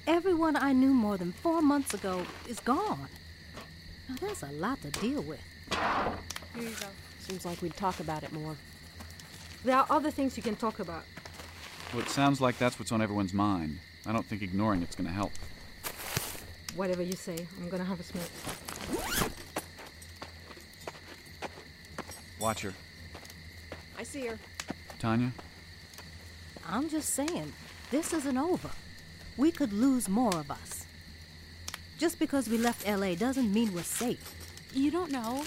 Everyone 0.07 0.57
I 0.57 0.73
knew 0.73 0.95
more 0.95 1.17
than 1.17 1.33
four 1.33 1.61
months 1.61 1.95
ago 1.95 2.25
is 2.49 2.61
gone. 2.61 3.09
Now, 4.09 4.15
there's 4.21 4.43
a 4.43 4.53
lot 4.53 4.81
to 4.83 4.91
deal 4.91 5.23
with. 5.23 5.41
Here 6.55 6.63
you 6.63 6.71
go. 6.81 6.87
Seems 7.21 7.45
like 7.45 7.61
we'd 7.63 7.77
talk 7.77 8.01
about 8.01 8.23
it 8.23 8.33
more. 8.33 8.57
There 9.65 9.77
are 9.77 9.87
other 9.91 10.11
things 10.11 10.37
you 10.37 10.43
can 10.43 10.57
talk 10.57 10.79
about. 10.79 11.05
Well, 11.93 12.03
it 12.03 12.09
sounds 12.09 12.41
like 12.41 12.57
that's 12.59 12.79
what's 12.79 12.93
on 12.93 13.03
everyone's 13.03 13.35
mind. 13.35 13.79
I 14.07 14.13
don't 14.13 14.25
think 14.25 14.43
ignoring 14.43 14.83
it's 14.83 14.97
gonna 14.97 15.11
help. 15.11 15.33
Whatever 16.77 17.03
you 17.03 17.13
say, 17.13 17.47
I'm 17.61 17.69
gonna 17.69 17.85
have 17.85 18.01
a 18.01 18.03
smoke. 18.03 19.31
Watch 22.41 22.63
her. 22.63 22.73
I 23.99 24.03
see 24.03 24.27
her. 24.27 24.39
Tanya? 24.99 25.33
I'm 26.67 26.89
just 26.89 27.11
saying, 27.11 27.53
this 27.91 28.13
isn't 28.13 28.37
over. 28.39 28.71
We 29.37 29.51
could 29.51 29.73
lose 29.73 30.09
more 30.09 30.35
of 30.37 30.51
us. 30.51 30.87
Just 31.99 32.19
because 32.19 32.49
we 32.49 32.59
left 32.59 32.89
LA 32.89 33.15
doesn't 33.15 33.53
mean 33.53 33.73
we're 33.75 33.83
safe. 33.83 34.35
You 34.73 34.91
don't 34.91 35.11
know. 35.11 35.45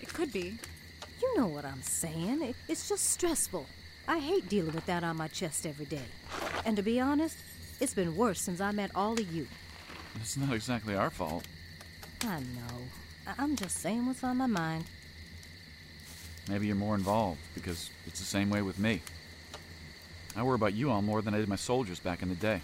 It 0.00 0.12
could 0.12 0.32
be. 0.32 0.58
You 1.22 1.36
know 1.38 1.46
what 1.46 1.64
I'm 1.64 1.82
saying. 1.82 2.42
It, 2.42 2.56
it's 2.68 2.88
just 2.88 3.10
stressful. 3.10 3.66
I 4.08 4.18
hate 4.18 4.48
dealing 4.48 4.74
with 4.74 4.86
that 4.86 5.04
on 5.04 5.16
my 5.16 5.28
chest 5.28 5.66
every 5.66 5.86
day. 5.86 6.04
And 6.64 6.76
to 6.76 6.82
be 6.82 7.00
honest, 7.00 7.36
it's 7.80 7.94
been 7.94 8.16
worse 8.16 8.40
since 8.40 8.60
I 8.60 8.70
met 8.72 8.90
all 8.94 9.12
of 9.14 9.32
you. 9.32 9.46
It's 10.20 10.36
not 10.36 10.54
exactly 10.54 10.94
our 10.94 11.10
fault. 11.10 11.44
I 12.22 12.40
know. 12.40 12.76
I- 13.26 13.34
I'm 13.38 13.56
just 13.56 13.78
saying 13.78 14.06
what's 14.06 14.24
on 14.24 14.36
my 14.36 14.46
mind. 14.46 14.84
Maybe 16.48 16.66
you're 16.68 16.76
more 16.76 16.94
involved, 16.94 17.40
because 17.54 17.90
it's 18.06 18.20
the 18.20 18.24
same 18.26 18.48
way 18.50 18.62
with 18.62 18.78
me. 18.78 19.02
I 20.36 20.42
worry 20.42 20.54
about 20.56 20.74
you 20.74 20.90
all 20.90 21.00
more 21.00 21.22
than 21.22 21.34
I 21.34 21.38
did 21.38 21.48
my 21.48 21.56
soldiers 21.56 21.98
back 21.98 22.22
in 22.22 22.28
the 22.28 22.34
day. 22.34 22.60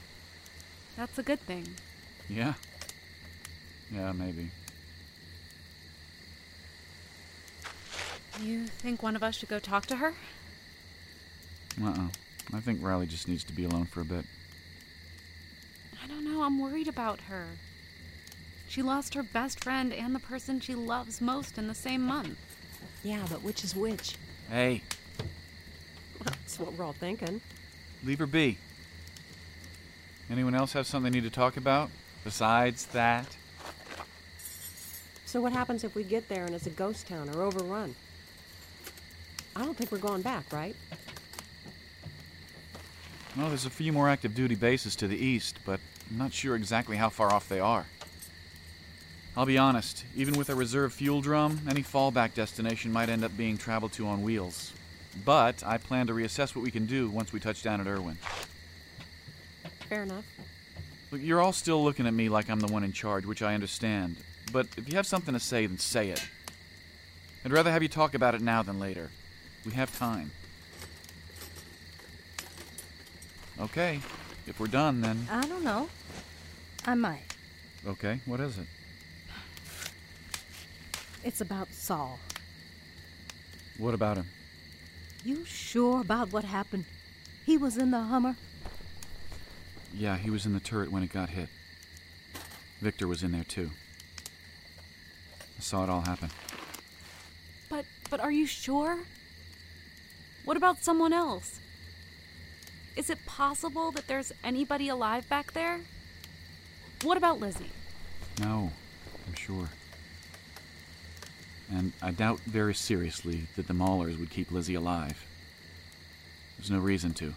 That's 0.97 1.19
a 1.19 1.23
good 1.23 1.41
thing. 1.41 1.67
Yeah? 2.29 2.53
Yeah, 3.91 4.13
maybe. 4.13 4.51
You 8.41 8.67
think 8.67 9.03
one 9.03 9.17
of 9.17 9.23
us 9.23 9.37
should 9.37 9.49
go 9.49 9.59
talk 9.59 9.87
to 9.87 9.97
her? 9.97 10.15
Uh-uh. 11.83 12.09
I 12.53 12.61
think 12.61 12.83
Riley 12.83 13.07
just 13.07 13.29
needs 13.29 13.45
to 13.45 13.53
be 13.53 13.65
alone 13.65 13.87
for 13.87 14.03
a 14.03 14.05
bit. 14.05 14.25
I 16.03 16.07
don't 16.09 16.25
know. 16.25 16.43
I'm 16.43 16.59
worried 16.59 16.89
about 16.89 17.21
her. 17.23 17.47
She 18.69 18.83
lost 18.83 19.15
her 19.15 19.23
best 19.23 19.63
friend 19.63 19.93
and 19.93 20.15
the 20.15 20.19
person 20.21 20.61
she 20.61 20.75
loves 20.75 21.21
most 21.21 21.57
in 21.57 21.69
the 21.69 21.75
same 21.75 22.03
month. 22.03 22.39
Yeah, 23.03 23.25
but 23.31 23.43
which 23.43 23.65
is 23.65 23.75
which? 23.75 24.17
Hey, 24.51 24.83
That's 26.25 26.59
what 26.59 26.73
we're 26.75 26.85
all 26.85 26.93
thinking. 26.93 27.41
Leave 28.05 28.19
her 28.19 28.27
be. 28.27 28.59
Anyone 30.31 30.55
else 30.55 30.73
have 30.73 30.87
something 30.87 31.13
they 31.13 31.21
need 31.21 31.25
to 31.25 31.35
talk 31.35 31.57
about? 31.57 31.91
Besides 32.25 32.87
that? 32.87 33.27
So 35.27 35.41
what 35.41 35.53
happens 35.53 35.85
if 35.85 35.95
we 35.95 36.05
get 36.05 36.29
there 36.29 36.45
and 36.45 36.55
it's 36.55 36.67
a 36.67 36.71
ghost 36.71 37.07
town 37.07 37.29
or 37.31 37.43
overrun? 37.43 37.95
I 39.57 39.65
don't 39.65 39.77
think 39.77 39.93
we're 39.93 39.99
going 39.99 40.23
back, 40.23 40.53
right? 40.53 40.77
Well, 43.37 43.49
there's 43.49 43.67
a 43.67 43.71
few 43.71 43.93
more 43.93 44.09
active 44.09 44.35
duty 44.35 44.55
bases 44.55 44.95
to 44.97 45.09
the 45.09 45.17
east, 45.17 45.59
but 45.65 45.81
I'm 46.11 46.19
not 46.19 46.33
sure 46.33 46.55
exactly 46.55 46.97
how 46.97 47.09
far 47.09 47.33
off 47.33 47.49
they 47.49 47.61
are. 47.61 47.87
I'll 49.35 49.47
be 49.47 49.57
honest, 49.57 50.05
even 50.15 50.35
with 50.35 50.51
a 50.51 50.55
reserve 50.55 50.93
fuel 50.93 51.23
drum, 51.23 51.61
any 51.67 51.83
fallback 51.83 52.35
destination 52.35 52.93
might 52.93 53.09
end 53.09 53.25
up 53.25 53.35
being 53.35 53.57
traveled 53.57 53.93
to 53.93 54.07
on 54.07 54.23
wheels. 54.23 54.75
But 55.25 55.63
I 55.65 55.79
plan 55.79 56.07
to 56.09 56.13
reassess 56.13 56.55
what 56.55 56.63
we 56.63 56.71
can 56.71 56.87
do 56.87 57.09
once 57.11 57.33
we 57.33 57.41
touch 57.41 57.63
down 57.63 57.81
at 57.81 57.87
Irwin. 57.87 58.19
Fair 59.89 60.03
enough. 60.05 60.25
Look, 61.11 61.21
you're 61.23 61.41
all 61.41 61.53
still 61.53 61.85
looking 61.85 62.07
at 62.07 62.15
me 62.15 62.29
like 62.29 62.49
I'm 62.49 62.61
the 62.61 62.73
one 62.73 62.85
in 62.85 62.93
charge, 62.93 63.27
which 63.27 63.43
I 63.43 63.55
understand. 63.55 64.17
But 64.51 64.67
if 64.77 64.89
you 64.89 64.97
have 64.97 65.07
something 65.07 65.35
to 65.35 65.41
say, 65.41 65.67
then 65.67 65.79
say 65.79 66.09
it. 66.09 66.27
I'd 67.45 67.53
rather 67.53 67.71
have 67.71 67.83
you 67.83 67.89
talk 67.89 68.15
about 68.15 68.35
it 68.35 68.41
now 68.41 68.63
than 68.63 68.79
later. 68.79 69.11
We 69.67 69.73
have 69.73 69.97
time. 69.99 70.31
Okay, 73.61 74.01
if 74.47 74.59
we're 74.59 74.67
done, 74.67 75.03
then. 75.03 75.29
I 75.31 75.47
don't 75.47 75.63
know. 75.63 75.89
I 76.87 76.95
might. 76.95 77.23
Okay, 77.87 78.21
what 78.27 78.41
is 78.41 78.59
it? 78.59 78.67
It's 81.25 81.41
about 81.41 81.73
Saul. 81.73 82.19
What 83.79 83.95
about 83.95 84.17
him? 84.17 84.27
You 85.25 85.45
sure 85.45 86.01
about 86.01 86.33
what 86.33 86.45
happened? 86.45 86.85
He 87.47 87.57
was 87.57 87.77
in 87.77 87.91
the 87.91 88.01
Hummer? 88.01 88.37
Yeah, 89.95 90.17
he 90.17 90.31
was 90.31 90.47
in 90.47 90.53
the 90.53 90.61
turret 90.61 90.91
when 90.91 91.03
it 91.03 91.13
got 91.13 91.31
hit. 91.31 91.49
Victor 92.81 93.07
was 93.07 93.23
in 93.23 93.31
there 93.33 93.45
too. 93.45 93.71
I 95.59 95.61
saw 95.61 95.85
it 95.85 95.91
all 95.91 96.01
happen. 96.01 96.31
But 97.69 97.85
but 98.11 98.19
are 98.21 98.33
you 98.33 98.47
sure? 98.47 98.99
What 100.45 100.57
about 100.57 100.83
someone 100.83 101.13
else? 101.13 101.61
Is 102.97 103.09
it 103.09 103.25
possible 103.25 103.93
that 103.93 104.09
there's 104.09 104.33
anybody 104.43 104.89
alive 104.89 105.29
back 105.29 105.53
there? 105.53 105.81
What 107.03 107.17
about 107.17 107.39
Lizzie? 107.39 107.71
No, 108.41 108.73
I'm 109.27 109.35
sure. 109.35 109.69
And 111.73 111.93
I 112.03 112.11
doubt 112.11 112.41
very 112.41 112.75
seriously 112.75 113.47
that 113.57 113.67
the 113.67 113.73
Maulers 113.73 114.19
would 114.21 114.31
keep 114.31 114.51
Lizzie 114.51 114.75
alive. 114.75 115.25
There's 116.59 116.71
no 116.71 116.79
reason 116.79 117.15
to. 117.15 117.35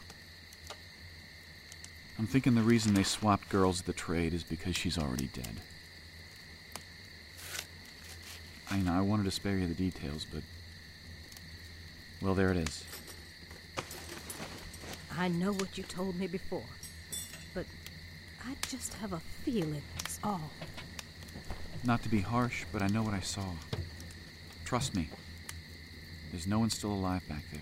I'm 2.20 2.27
thinking 2.27 2.54
the 2.56 2.62
reason 2.62 2.94
they 2.94 3.04
swapped 3.04 3.48
girls 3.50 3.80
at 3.80 3.86
the 3.86 3.94
trade 3.94 4.34
is 4.34 4.44
because 4.44 4.75
she's 4.75 4.98
already 4.98 5.27
dead. 5.27 5.62
I 8.70 8.80
know 8.80 8.94
I 8.94 9.01
wanted 9.01 9.24
to 9.24 9.32
spare 9.32 9.58
you 9.58 9.68
the 9.68 9.74
details, 9.74 10.25
but. 10.32 10.44
Well, 12.22 12.34
there 12.34 12.51
it 12.51 12.58
is. 12.58 12.84
I 15.18 15.30
know 15.30 15.54
what 15.54 15.77
you 15.77 15.84
told 15.86 16.18
me 16.18 16.27
before, 16.27 16.63
but 17.54 17.65
I 18.46 18.54
just 18.68 18.96
have 18.96 19.13
a 19.13 19.22
feeling, 19.44 19.82
it's 20.00 20.20
all. 20.24 20.51
Not 21.86 22.04
to 22.04 22.10
be 22.10 22.20
harsh, 22.20 22.65
but 22.74 22.82
I 22.82 22.88
know 22.88 23.01
what 23.01 23.13
I 23.13 23.22
saw. 23.22 23.46
Trust 24.65 24.95
me. 24.95 25.07
There's 26.31 26.48
no 26.48 26.57
one 26.57 26.72
still 26.72 26.91
alive 26.91 27.22
back 27.29 27.43
there. 27.51 27.62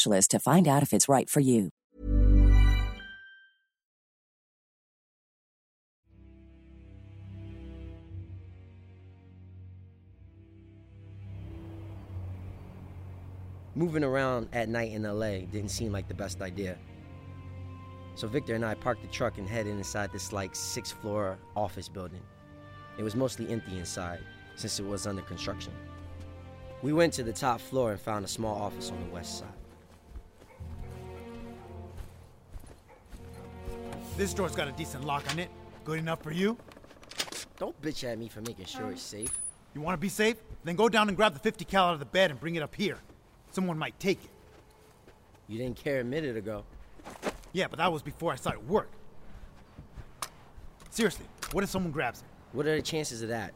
to 0.03 0.39
find 0.39 0.67
out 0.67 0.83
if 0.83 0.93
it's 0.93 1.07
right 1.07 1.29
for 1.29 1.39
you. 1.39 1.69
Moving 13.73 14.03
around 14.03 14.49
at 14.51 14.67
night 14.67 14.91
in 14.91 15.03
LA 15.03 15.45
didn't 15.49 15.69
seem 15.69 15.91
like 15.91 16.07
the 16.07 16.13
best 16.13 16.41
idea. 16.41 16.77
So 18.15 18.27
Victor 18.27 18.53
and 18.53 18.65
I 18.65 18.73
parked 18.75 19.01
the 19.01 19.07
truck 19.07 19.37
and 19.37 19.47
headed 19.47 19.71
inside 19.71 20.11
this 20.11 20.33
like 20.33 20.55
six 20.55 20.91
floor 20.91 21.37
office 21.55 21.87
building. 21.87 22.21
It 22.97 23.03
was 23.03 23.15
mostly 23.15 23.49
empty 23.49 23.79
inside 23.79 24.19
since 24.55 24.79
it 24.79 24.85
was 24.85 25.07
under 25.07 25.21
construction. 25.21 25.73
We 26.81 26.93
went 26.93 27.13
to 27.13 27.23
the 27.23 27.31
top 27.33 27.61
floor 27.61 27.91
and 27.91 27.99
found 27.99 28.25
a 28.25 28.27
small 28.27 28.61
office 28.61 28.91
on 28.91 28.99
the 28.99 29.13
west 29.13 29.39
side. 29.39 29.60
This 34.17 34.33
door's 34.33 34.55
got 34.55 34.67
a 34.67 34.71
decent 34.73 35.05
lock 35.05 35.29
on 35.31 35.39
it. 35.39 35.49
Good 35.85 35.99
enough 35.99 36.21
for 36.21 36.31
you? 36.31 36.57
Don't 37.57 37.79
bitch 37.81 38.03
at 38.03 38.17
me 38.17 38.27
for 38.27 38.41
making 38.41 38.65
sure 38.65 38.91
it's 38.91 39.13
um. 39.13 39.19
safe. 39.19 39.37
You 39.73 39.81
want 39.81 39.93
to 39.93 40.01
be 40.01 40.09
safe? 40.09 40.37
Then 40.63 40.75
go 40.75 40.89
down 40.89 41.07
and 41.07 41.15
grab 41.15 41.33
the 41.33 41.39
50 41.39 41.65
cal 41.65 41.87
out 41.87 41.93
of 41.93 41.99
the 41.99 42.05
bed 42.05 42.29
and 42.29 42.39
bring 42.39 42.55
it 42.55 42.63
up 42.63 42.75
here. 42.75 42.97
Someone 43.51 43.77
might 43.77 43.99
take 43.99 44.23
it. 44.23 44.29
You 45.47 45.57
didn't 45.57 45.77
care 45.77 46.01
a 46.01 46.03
minute 46.03 46.37
ago. 46.37 46.63
Yeah, 47.53 47.67
but 47.67 47.79
that 47.79 47.91
was 47.91 48.01
before 48.01 48.31
I 48.31 48.35
started 48.35 48.67
work. 48.67 48.89
Seriously, 50.89 51.25
what 51.51 51.63
if 51.63 51.69
someone 51.69 51.91
grabs 51.91 52.19
it? 52.19 52.25
What 52.53 52.65
are 52.65 52.75
the 52.75 52.81
chances 52.81 53.21
of 53.21 53.29
that? 53.29 53.53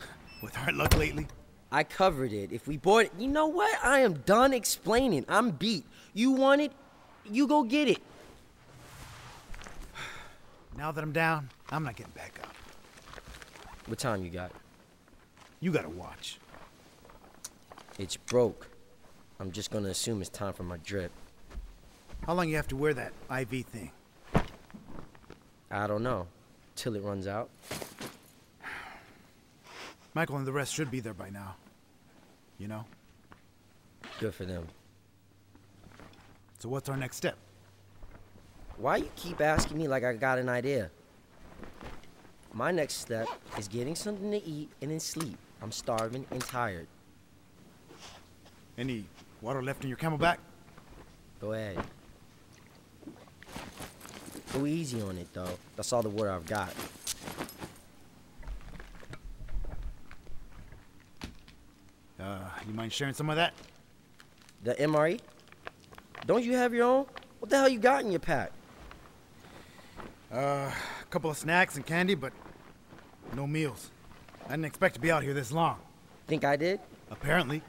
With 0.42 0.54
hard 0.54 0.74
luck 0.74 0.96
lately? 0.96 1.26
I 1.70 1.84
covered 1.84 2.32
it. 2.32 2.52
If 2.52 2.66
we 2.66 2.76
bought 2.76 3.06
it, 3.06 3.12
you 3.18 3.28
know 3.28 3.46
what? 3.46 3.78
I 3.84 4.00
am 4.00 4.14
done 4.14 4.54
explaining. 4.54 5.24
I'm 5.28 5.50
beat. 5.50 5.84
You 6.14 6.32
want 6.32 6.62
it? 6.62 6.72
You 7.30 7.46
go 7.46 7.62
get 7.62 7.88
it. 7.88 7.98
Now 10.78 10.92
that 10.92 11.02
I'm 11.02 11.10
down, 11.10 11.50
I'm 11.70 11.82
not 11.82 11.96
getting 11.96 12.12
back 12.12 12.38
up. 12.40 12.54
What 13.86 13.98
time 13.98 14.22
you 14.22 14.30
got? 14.30 14.52
You 15.58 15.72
got 15.72 15.84
a 15.84 15.88
watch. 15.88 16.38
It's 17.98 18.16
broke. 18.16 18.68
I'm 19.40 19.50
just 19.50 19.72
gonna 19.72 19.88
assume 19.88 20.20
it's 20.20 20.30
time 20.30 20.52
for 20.52 20.62
my 20.62 20.76
drip. 20.76 21.10
How 22.24 22.34
long 22.34 22.48
you 22.48 22.54
have 22.54 22.68
to 22.68 22.76
wear 22.76 22.94
that 22.94 23.12
IV 23.28 23.66
thing? 23.66 23.90
I 25.68 25.88
don't 25.88 26.04
know. 26.04 26.28
Till 26.76 26.94
it 26.94 27.02
runs 27.02 27.26
out. 27.26 27.50
Michael 30.14 30.36
and 30.36 30.46
the 30.46 30.52
rest 30.52 30.72
should 30.72 30.92
be 30.92 31.00
there 31.00 31.12
by 31.12 31.28
now. 31.28 31.56
You 32.56 32.68
know? 32.68 32.84
Good 34.20 34.32
for 34.32 34.44
them. 34.44 34.68
So 36.60 36.68
what's 36.68 36.88
our 36.88 36.96
next 36.96 37.16
step? 37.16 37.36
Why 38.78 38.98
you 38.98 39.10
keep 39.16 39.40
asking 39.40 39.76
me 39.76 39.88
like 39.88 40.04
I 40.04 40.12
got 40.12 40.38
an 40.38 40.48
idea? 40.48 40.90
My 42.52 42.70
next 42.70 42.94
step 42.94 43.26
is 43.58 43.66
getting 43.66 43.96
something 43.96 44.30
to 44.30 44.44
eat 44.44 44.70
and 44.80 44.90
then 44.90 45.00
sleep. 45.00 45.36
I'm 45.60 45.72
starving 45.72 46.24
and 46.30 46.40
tired. 46.40 46.86
Any 48.76 49.04
water 49.40 49.62
left 49.62 49.82
in 49.82 49.88
your 49.88 49.98
CamelBak? 49.98 50.36
Go 51.40 51.52
ahead. 51.52 51.78
Go 54.52 54.64
easy 54.64 55.02
on 55.02 55.18
it, 55.18 55.26
though. 55.32 55.58
That's 55.74 55.92
all 55.92 56.02
the 56.02 56.08
water 56.08 56.30
I've 56.30 56.46
got. 56.46 56.72
Uh, 62.20 62.38
you 62.66 62.74
mind 62.74 62.92
sharing 62.92 63.14
some 63.14 63.28
of 63.28 63.36
that? 63.36 63.54
The 64.62 64.74
MRE? 64.74 65.18
Don't 66.26 66.44
you 66.44 66.54
have 66.54 66.72
your 66.72 66.86
own? 66.86 67.06
What 67.40 67.50
the 67.50 67.56
hell 67.56 67.68
you 67.68 67.78
got 67.78 68.04
in 68.04 68.12
your 68.12 68.20
pack? 68.20 68.52
Uh, 70.32 70.36
a 70.36 70.72
couple 71.10 71.30
of 71.30 71.36
snacks 71.38 71.76
and 71.76 71.86
candy, 71.86 72.14
but 72.14 72.32
No 73.34 73.46
meals. 73.46 73.90
I 74.46 74.50
didn't 74.50 74.66
expect 74.66 74.94
to 74.94 75.00
be 75.00 75.10
out 75.10 75.22
here 75.22 75.34
this 75.34 75.52
long. 75.52 75.78
Think 76.26 76.44
I 76.44 76.56
did? 76.56 76.80
Apparently. 77.10 77.62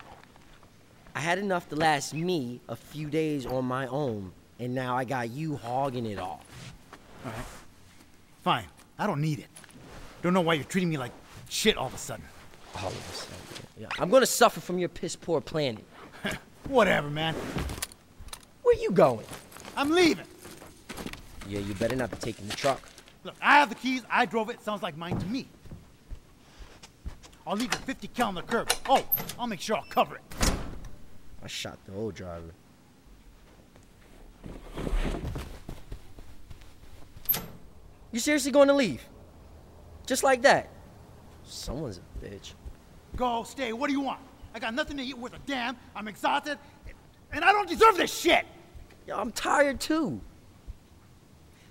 I 1.15 1.19
had 1.19 1.38
enough 1.38 1.67
to 1.69 1.76
last 1.76 2.13
me 2.13 2.62
a 2.69 2.76
few 2.76 3.10
days 3.10 3.45
on 3.45 3.65
my 3.65 3.88
own, 3.88 4.32
and 4.60 4.74
now 4.76 4.95
I 4.95 5.04
got 5.06 5.30
you 5.30 5.58
hogging 5.58 6.06
it 6.06 6.19
all. 6.19 6.41
All 7.26 7.32
right. 7.32 7.45
Fine. 8.43 8.65
I 8.98 9.08
don't 9.08 9.22
need 9.22 9.39
it. 9.39 9.48
Don't 10.22 10.34
know 10.34 10.41
why 10.41 10.54
you're 10.56 10.65
treating 10.65 10.89
me 10.89 10.98
like 10.98 11.12
shit 11.50 11.78
all 11.78 11.88
of 11.88 11.93
a 11.93 11.98
sudden. 11.98 12.26
All 12.76 12.88
of 12.88 13.10
a 13.10 13.13
sudden. 13.13 13.36
Yeah. 13.80 13.88
I'm 14.00 14.10
gonna 14.10 14.26
suffer 14.26 14.60
from 14.60 14.78
your 14.78 14.89
piss 14.89 15.15
poor 15.15 15.41
planning. 15.41 15.86
Whatever, 16.67 17.10
man. 17.10 17.36
Where 18.63 18.76
you 18.76 18.91
going? 18.91 19.26
I'm 19.76 19.91
leaving. 19.91 20.26
Yeah, 21.50 21.60
you 21.62 21.74
better 21.74 21.96
not 21.96 22.12
be 22.12 22.18
taking 22.18 22.48
the 22.48 22.56
truck. 22.56 22.80
Look, 23.24 23.34
I 23.42 23.58
have 23.58 23.70
the 23.70 23.76
keys. 23.76 24.04
I 24.10 24.28
drove 24.28 24.52
it. 24.52 24.62
Sounds 24.62 24.84
like 24.84 24.96
mine 24.96 25.18
to 25.18 25.26
me. 25.26 25.48
I'll 27.48 27.56
leave 27.56 27.74
your 27.74 27.82
50 27.82 28.08
cal 28.10 28.28
on 28.28 28.36
the 28.36 28.44
curb. 28.44 28.72
Oh, 28.88 29.04
I'll 29.40 29.48
make 29.48 29.60
sure 29.60 29.76
I'll 29.76 29.84
cover 29.90 30.18
it. 30.18 30.52
I 31.44 31.48
shot 31.48 31.80
the 31.88 31.96
old 31.96 32.14
driver. 32.14 32.52
You 38.12 38.20
seriously 38.20 38.52
going 38.52 38.68
to 38.68 38.76
leave? 38.76 39.02
Just 40.06 40.24
like 40.24 40.44
that? 40.44 40.70
Someone's 41.46 41.98
a 42.00 42.26
bitch. 42.26 42.54
Go, 43.16 43.42
stay. 43.44 43.74
What 43.74 43.88
do 43.88 43.94
you 43.94 44.02
want? 44.02 44.20
I 44.54 44.60
got 44.60 44.76
nothing 44.76 44.98
to 44.98 45.04
eat 45.04 45.18
worth 45.18 45.34
a 45.34 45.40
damn. 45.48 45.76
I'm 45.96 46.08
exhausted, 46.08 46.60
and 47.32 47.44
I 47.44 47.52
don't 47.52 47.68
deserve 47.68 47.98
this 47.98 48.16
shit. 48.16 48.46
Yo, 49.08 49.18
I'm 49.18 49.32
tired 49.32 49.80
too. 49.80 50.22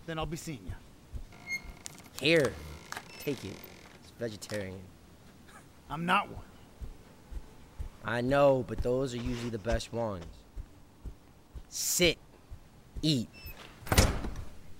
Then 0.09 0.18
I'll 0.18 0.25
be 0.25 0.38
seeing 0.38 0.61
you. 0.64 0.73
Here, 2.18 2.51
take 3.18 3.44
it. 3.44 3.53
It's 4.01 4.11
vegetarian. 4.18 4.81
I'm 5.90 6.07
not 6.07 6.31
one. 6.31 6.47
I 8.07 8.23
know, 8.23 8.64
but 8.66 8.79
those 8.79 9.12
are 9.12 9.18
usually 9.18 9.51
the 9.51 9.59
best 9.59 9.92
ones. 9.92 10.25
Sit, 11.68 12.16
eat. 13.03 13.29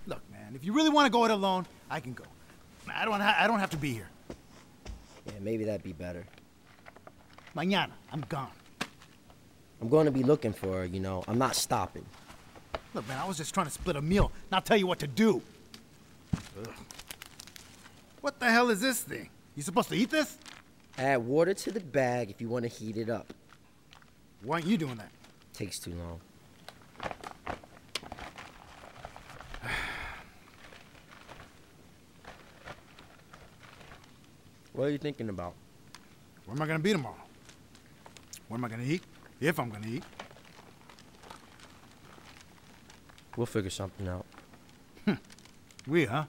Look, 0.07 0.23
man, 0.33 0.55
if 0.55 0.65
you 0.65 0.73
really 0.73 0.89
want 0.89 1.05
to 1.05 1.11
go 1.11 1.27
it 1.27 1.31
alone, 1.31 1.67
I 1.91 2.01
can 2.01 2.15
go. 2.15 2.25
I 2.91 3.05
don't. 3.05 3.21
Ha- 3.21 3.37
I 3.39 3.47
don't 3.47 3.61
have 3.61 3.71
to 3.71 3.77
be 3.77 3.93
here. 3.93 4.09
Yeah, 5.27 5.33
maybe 5.43 5.65
that'd 5.65 5.83
be 5.83 5.93
better. 5.93 6.25
Mañana, 7.55 7.91
I'm 8.15 8.25
gone. 8.31 8.49
I'm 9.83 9.91
going 9.91 10.07
to 10.07 10.11
be 10.11 10.23
looking 10.23 10.55
for 10.55 10.79
her, 10.79 10.85
you 10.87 11.01
know. 11.01 11.23
I'm 11.29 11.37
not 11.37 11.55
stopping. 11.55 12.07
Look, 12.95 13.07
man, 13.07 13.19
I 13.19 13.27
was 13.27 13.37
just 13.37 13.53
trying 13.53 13.67
to 13.67 13.73
split 13.73 13.97
a 13.97 14.03
meal, 14.03 14.33
not 14.51 14.65
tell 14.65 14.77
you 14.77 14.87
what 14.87 14.99
to 15.01 15.07
do. 15.07 15.43
Ugh. 16.35 16.73
What 18.21 18.41
the 18.41 18.51
hell 18.51 18.71
is 18.71 18.81
this 18.81 19.01
thing? 19.01 19.29
You 19.55 19.63
supposed 19.63 19.89
to 19.91 19.97
eat 19.97 20.11
this? 20.11 20.39
Add 20.97 21.19
water 21.19 21.55
to 21.55 21.71
the 21.71 21.81
bag 21.81 22.31
if 22.31 22.41
you 22.41 22.49
want 22.49 22.65
to 22.65 22.69
heat 22.69 22.97
it 22.97 23.11
up. 23.11 23.33
Why 24.43 24.57
aren't 24.57 24.67
you 24.67 24.77
doing 24.77 24.97
that? 24.97 25.11
Takes 25.53 25.79
too 25.79 25.93
long. 25.93 26.21
what 34.73 34.85
are 34.85 34.91
you 34.91 34.99
thinking 34.99 35.29
about? 35.29 35.55
Where 36.47 36.57
am 36.57 36.63
I 36.63 36.67
gonna 36.67 36.79
be 36.79 36.93
tomorrow? 36.93 37.15
What 38.49 38.57
am 38.57 38.65
I 38.65 38.69
gonna 38.69 38.85
eat? 38.85 39.03
If 39.41 39.61
I'm 39.61 39.71
gonna 39.71 39.89
eat. 39.89 40.05
We'll 43.39 43.47
figure 43.47 43.71
something 43.71 44.09
out. 44.09 44.27
We, 45.87 46.07
huh? 46.07 46.25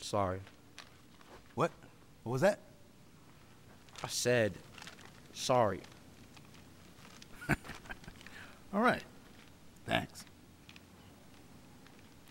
Sorry. 0.00 0.38
What? 1.56 1.72
What 2.22 2.32
was 2.34 2.42
that? 2.42 2.60
I 4.04 4.06
said 4.06 4.52
sorry. 5.32 5.80
All 8.72 8.80
right. 8.80 9.02
Thanks. 9.86 10.24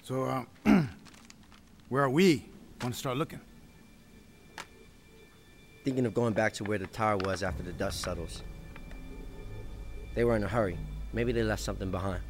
So, 0.03 0.45
um, 0.65 0.89
where 1.89 2.03
are 2.03 2.09
we 2.09 2.45
going 2.79 2.93
to 2.93 2.97
start 2.97 3.17
looking? 3.17 3.41
Thinking 5.83 6.05
of 6.05 6.13
going 6.13 6.31
back 6.31 6.53
to 6.53 6.63
where 6.63 6.77
the 6.77 6.87
tower 6.87 7.17
was 7.17 7.43
after 7.43 7.63
the 7.63 7.73
dust 7.73 7.99
settles. 7.99 8.43
They 10.15 10.23
were 10.23 10.37
in 10.37 10.43
a 10.45 10.47
hurry. 10.47 10.77
Maybe 11.11 11.33
they 11.33 11.43
left 11.43 11.61
something 11.61 11.91
behind. 11.91 12.21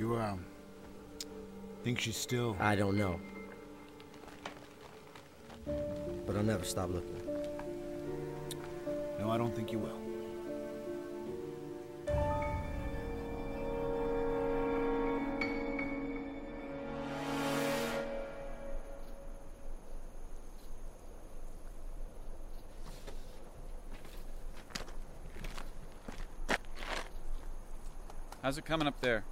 You, 0.00 0.16
um, 0.16 0.42
think 1.84 2.00
she's 2.00 2.16
still. 2.16 2.56
I 2.58 2.74
don't 2.74 2.96
know. 2.96 3.20
But 6.26 6.36
I'll 6.36 6.42
never 6.42 6.64
stop 6.64 6.88
looking. 6.88 7.20
No, 9.18 9.30
I 9.30 9.36
don't 9.36 9.54
think 9.54 9.70
you 9.70 9.78
will. 9.78 10.00
How's 28.42 28.56
it 28.56 28.64
coming 28.64 28.88
up 28.88 28.98
there? 29.02 29.24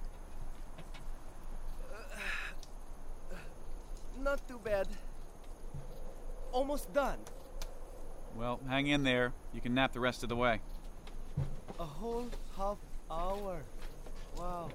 Not 4.39 4.47
too 4.47 4.59
bad. 4.63 4.87
Almost 6.51 6.93
done. 6.93 7.17
Well, 8.35 8.59
hang 8.67 8.87
in 8.87 9.03
there. 9.03 9.33
You 9.53 9.61
can 9.61 9.73
nap 9.73 9.91
the 9.91 9.99
rest 9.99 10.23
of 10.23 10.29
the 10.29 10.35
way. 10.35 10.61
A 11.79 11.85
whole 11.85 12.29
half 12.55 12.77
hour. 13.11 13.61
Wow. 14.37 14.69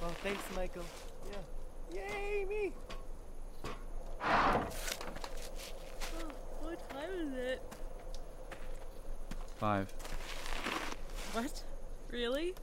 Well, 0.00 0.10
thanks, 0.22 0.42
Michael. 0.56 0.84
Yeah. 1.30 2.00
Yay, 2.00 2.44
me! 2.48 2.72
Oh, 4.22 4.66
what 6.60 6.90
time 6.90 7.10
is 7.20 7.34
it? 7.34 7.62
Five. 9.56 9.92
What? 11.32 11.62
Really? 12.10 12.54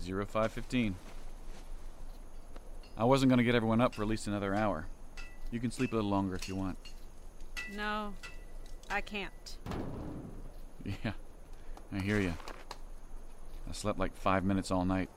Zero 0.00 0.26
five 0.26 0.52
fifteen. 0.52 0.96
I 2.96 3.04
wasn't 3.04 3.30
gonna 3.30 3.42
get 3.42 3.54
everyone 3.54 3.80
up 3.80 3.94
for 3.94 4.02
at 4.02 4.08
least 4.08 4.26
another 4.26 4.54
hour. 4.54 4.86
You 5.50 5.60
can 5.60 5.70
sleep 5.70 5.92
a 5.92 5.96
little 5.96 6.10
longer 6.10 6.34
if 6.34 6.48
you 6.48 6.56
want. 6.56 6.78
No, 7.74 8.12
I 8.90 9.00
can't. 9.00 9.56
Yeah, 10.84 11.12
I 11.92 11.98
hear 12.00 12.20
you. 12.20 12.34
I 13.68 13.72
slept 13.72 13.98
like 13.98 14.16
five 14.16 14.44
minutes 14.44 14.70
all 14.70 14.84
night. 14.84 15.08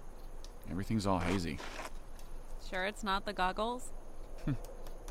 Everything's 0.70 1.06
all 1.06 1.20
hazy. 1.20 1.60
Sure, 2.70 2.86
it's 2.86 3.04
not 3.04 3.26
the 3.26 3.34
goggles? 3.34 3.92
Hmm. 4.46 4.54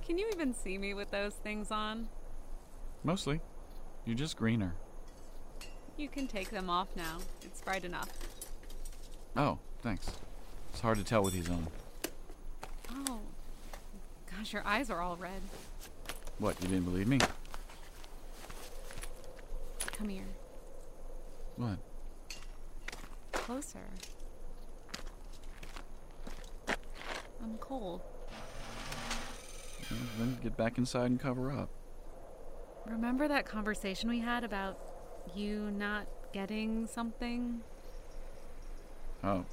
Can 0.06 0.18
you 0.18 0.28
even 0.32 0.52
see 0.54 0.78
me 0.78 0.94
with 0.94 1.10
those 1.10 1.34
things 1.34 1.70
on? 1.70 2.08
Mostly. 3.02 3.40
You're 4.04 4.16
just 4.16 4.36
greener. 4.36 4.74
You 5.96 6.08
can 6.08 6.26
take 6.26 6.50
them 6.50 6.68
off 6.68 6.88
now. 6.96 7.18
It's 7.42 7.60
bright 7.60 7.84
enough. 7.84 8.08
Oh, 9.36 9.58
thanks. 9.82 10.10
It's 10.70 10.80
hard 10.80 10.98
to 10.98 11.04
tell 11.04 11.22
with 11.22 11.34
these 11.34 11.48
on. 11.48 11.66
Oh. 12.94 13.20
Gosh, 14.30 14.52
your 14.52 14.66
eyes 14.66 14.90
are 14.90 15.00
all 15.00 15.16
red. 15.16 15.40
What, 16.38 16.60
you 16.62 16.68
didn't 16.68 16.84
believe 16.84 17.08
me? 17.08 17.18
Come 19.92 20.08
here. 20.08 20.26
What? 21.56 21.78
Closer. 23.32 23.78
I'm 26.68 27.58
cold. 27.60 28.00
Well, 29.90 30.00
then 30.18 30.38
get 30.42 30.56
back 30.56 30.78
inside 30.78 31.06
and 31.06 31.20
cover 31.20 31.52
up. 31.52 31.68
Remember 32.86 33.28
that 33.28 33.46
conversation 33.46 34.08
we 34.08 34.20
had 34.20 34.44
about 34.44 34.78
you 35.34 35.70
not 35.70 36.06
getting 36.32 36.86
something? 36.86 37.60
Oh. 39.22 39.44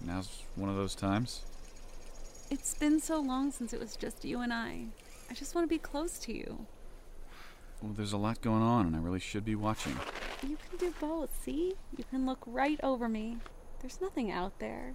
Now's 0.00 0.42
one 0.56 0.68
of 0.68 0.76
those 0.76 0.94
times? 0.94 1.42
It's 2.52 2.74
been 2.74 3.00
so 3.00 3.18
long 3.18 3.50
since 3.50 3.72
it 3.72 3.80
was 3.80 3.96
just 3.96 4.26
you 4.26 4.42
and 4.42 4.52
I. 4.52 4.84
I 5.30 5.32
just 5.32 5.54
want 5.54 5.64
to 5.64 5.74
be 5.74 5.78
close 5.78 6.18
to 6.18 6.36
you. 6.36 6.66
Well, 7.80 7.94
there's 7.94 8.12
a 8.12 8.18
lot 8.18 8.42
going 8.42 8.60
on, 8.60 8.84
and 8.84 8.94
I 8.94 8.98
really 8.98 9.20
should 9.20 9.42
be 9.42 9.54
watching. 9.54 9.98
You 10.46 10.58
can 10.68 10.76
do 10.78 10.92
both, 11.00 11.30
see? 11.42 11.72
You 11.96 12.04
can 12.10 12.26
look 12.26 12.40
right 12.46 12.78
over 12.82 13.08
me. 13.08 13.38
There's 13.80 14.02
nothing 14.02 14.30
out 14.30 14.58
there. 14.58 14.94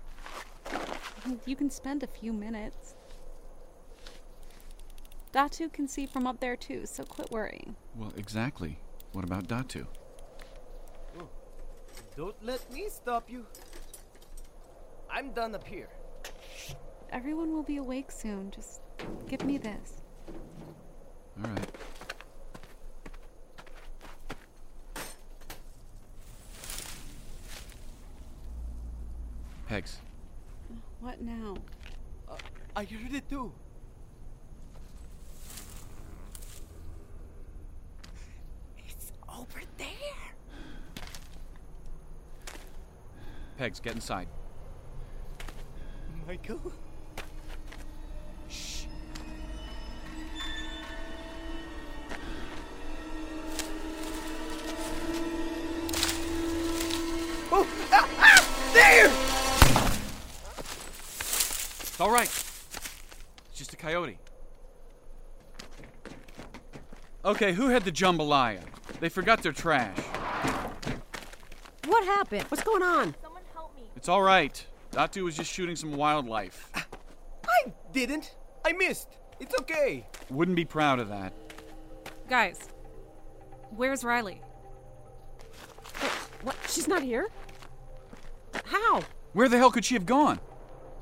You 1.47 1.55
can 1.55 1.71
spend 1.71 2.03
a 2.03 2.07
few 2.07 2.31
minutes. 2.31 2.93
Datu 5.33 5.73
can 5.73 5.87
see 5.87 6.05
from 6.05 6.27
up 6.27 6.39
there 6.39 6.55
too, 6.55 6.85
so 6.85 7.05
quit 7.05 7.31
worrying. 7.31 7.75
Well, 7.95 8.13
exactly. 8.17 8.77
What 9.13 9.23
about 9.23 9.47
Datu? 9.47 9.87
Don't 12.15 12.35
let 12.45 12.71
me 12.71 12.87
stop 12.87 13.31
you. 13.31 13.47
I'm 15.09 15.31
done 15.31 15.55
up 15.55 15.65
here. 15.65 15.89
Everyone 17.11 17.53
will 17.53 17.63
be 17.63 17.77
awake 17.77 18.11
soon. 18.11 18.51
Just 18.51 18.81
give 19.27 19.43
me 19.43 19.57
this. 19.57 20.01
All 21.43 21.49
right. 21.49 21.67
Pegs. 29.67 29.97
What 31.01 31.21
now? 31.21 31.55
Uh, 32.29 32.35
I 32.75 32.83
heard 32.85 33.13
it 33.13 33.29
too. 33.29 33.51
It's 38.87 39.11
over 39.29 39.61
there. 39.77 39.87
Pegs, 43.57 43.79
get 43.79 43.95
inside. 43.95 44.27
Michael? 46.25 46.71
Okay, 67.37 67.53
who 67.53 67.69
had 67.69 67.83
the 67.83 67.91
jambalaya? 67.91 68.63
They 68.99 69.09
forgot 69.09 69.43
their 69.43 69.51
trash. 69.51 69.95
What 71.85 72.03
happened? 72.03 72.45
What's 72.49 72.63
going 72.63 72.81
on? 72.81 73.13
It's 73.95 74.09
all 74.09 74.23
right. 74.23 74.65
Datu 74.91 75.21
was 75.21 75.37
just 75.37 75.53
shooting 75.53 75.75
some 75.75 75.95
wildlife. 75.95 76.71
I 76.73 77.73
didn't. 77.93 78.35
I 78.65 78.71
missed. 78.71 79.09
It's 79.39 79.53
okay. 79.61 80.07
Wouldn't 80.31 80.55
be 80.55 80.65
proud 80.65 80.97
of 80.97 81.09
that. 81.09 81.31
Guys, 82.27 82.69
where's 83.69 84.03
Riley? 84.03 84.41
What? 86.41 86.55
She's 86.67 86.87
not 86.87 87.03
here? 87.03 87.27
How? 88.65 89.03
Where 89.33 89.47
the 89.47 89.59
hell 89.59 89.69
could 89.69 89.85
she 89.85 89.93
have 89.93 90.07
gone? 90.07 90.39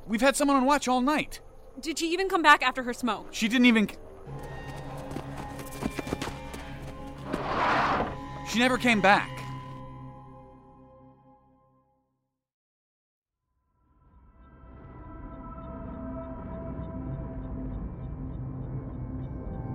We've 0.06 0.20
had 0.20 0.36
someone 0.36 0.58
on 0.58 0.66
watch 0.66 0.90
all 0.90 1.00
night. 1.00 1.40
Did 1.80 1.98
she 1.98 2.12
even 2.12 2.28
come 2.28 2.42
back 2.42 2.62
after 2.62 2.84
her 2.84 2.94
smoke? 2.94 3.28
She 3.32 3.48
didn't 3.48 3.68
even. 3.68 3.90
She 8.56 8.62
never 8.62 8.78
came 8.78 9.02
back. 9.02 9.30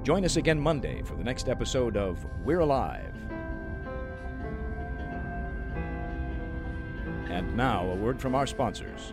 Join 0.02 0.24
us 0.24 0.36
again 0.36 0.58
Monday 0.58 1.02
for 1.02 1.14
the 1.14 1.22
next 1.22 1.50
episode 1.50 1.98
of 1.98 2.24
We're 2.42 2.60
Alive. 2.60 3.14
And 7.28 7.54
now, 7.54 7.84
a 7.84 7.94
word 7.96 8.18
from 8.18 8.34
our 8.34 8.46
sponsors. 8.46 9.12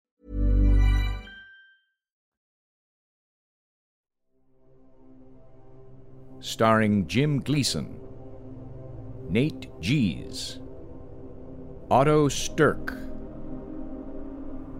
Starring 6.43 7.05
Jim 7.05 7.39
Gleason, 7.39 7.99
Nate 9.29 9.69
Gies, 9.79 10.57
Otto 11.91 12.29
Stirk, 12.29 12.97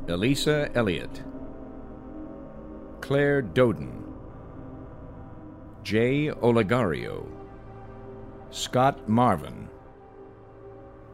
Elisa 0.07 0.71
Elliott, 0.73 1.21
Claire 2.99 3.43
Doden, 3.43 4.03
Jay 5.83 6.31
Olegario, 6.41 7.27
Scott 8.49 9.07
Marvin, 9.07 9.69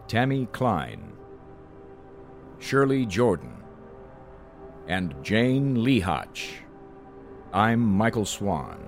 Tammy 0.08 0.48
Klein, 0.54 1.12
Shirley 2.60 3.06
Jordan, 3.06 3.54
and 4.88 5.14
Jane 5.22 5.76
Lehotch. 5.76 6.52
I'm 7.52 7.82
Michael 7.82 8.26
Swan. 8.26 8.86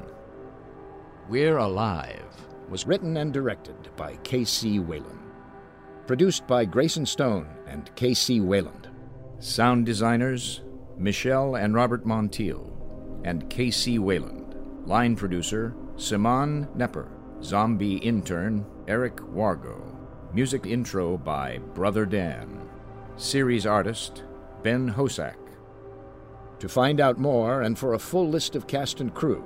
We're 1.29 1.57
Alive 1.59 2.25
was 2.69 2.87
written 2.87 3.17
and 3.17 3.31
directed 3.31 3.95
by 3.95 4.15
K.C. 4.23 4.79
Wayland. 4.79 5.19
Produced 6.07 6.47
by 6.47 6.65
Grayson 6.65 7.05
Stone 7.05 7.47
and 7.67 7.95
K.C. 7.95 8.41
Wayland. 8.41 8.89
Sound 9.37 9.85
designers 9.85 10.63
Michelle 10.97 11.57
and 11.57 11.75
Robert 11.75 12.03
Montiel 12.03 12.71
and 13.25 13.47
K.C. 13.47 13.99
Wayland. 13.99 14.55
Line 14.87 15.15
producer 15.15 15.75
Simon 15.97 16.67
Nepper. 16.75 17.11
Zombie 17.43 17.97
intern 17.97 18.65
Eric 18.87 19.17
Wargo. 19.17 19.95
Music 20.33 20.65
intro 20.65 21.15
by 21.15 21.59
Brother 21.75 22.07
Dan. 22.07 22.67
Series 23.17 23.67
artist 23.67 24.23
Ben 24.63 24.91
Hosak. 24.91 25.37
To 26.57 26.67
find 26.67 26.99
out 26.99 27.19
more 27.19 27.61
and 27.61 27.77
for 27.77 27.93
a 27.93 27.99
full 27.99 28.27
list 28.27 28.55
of 28.55 28.65
cast 28.65 28.99
and 28.99 29.13
crew, 29.13 29.45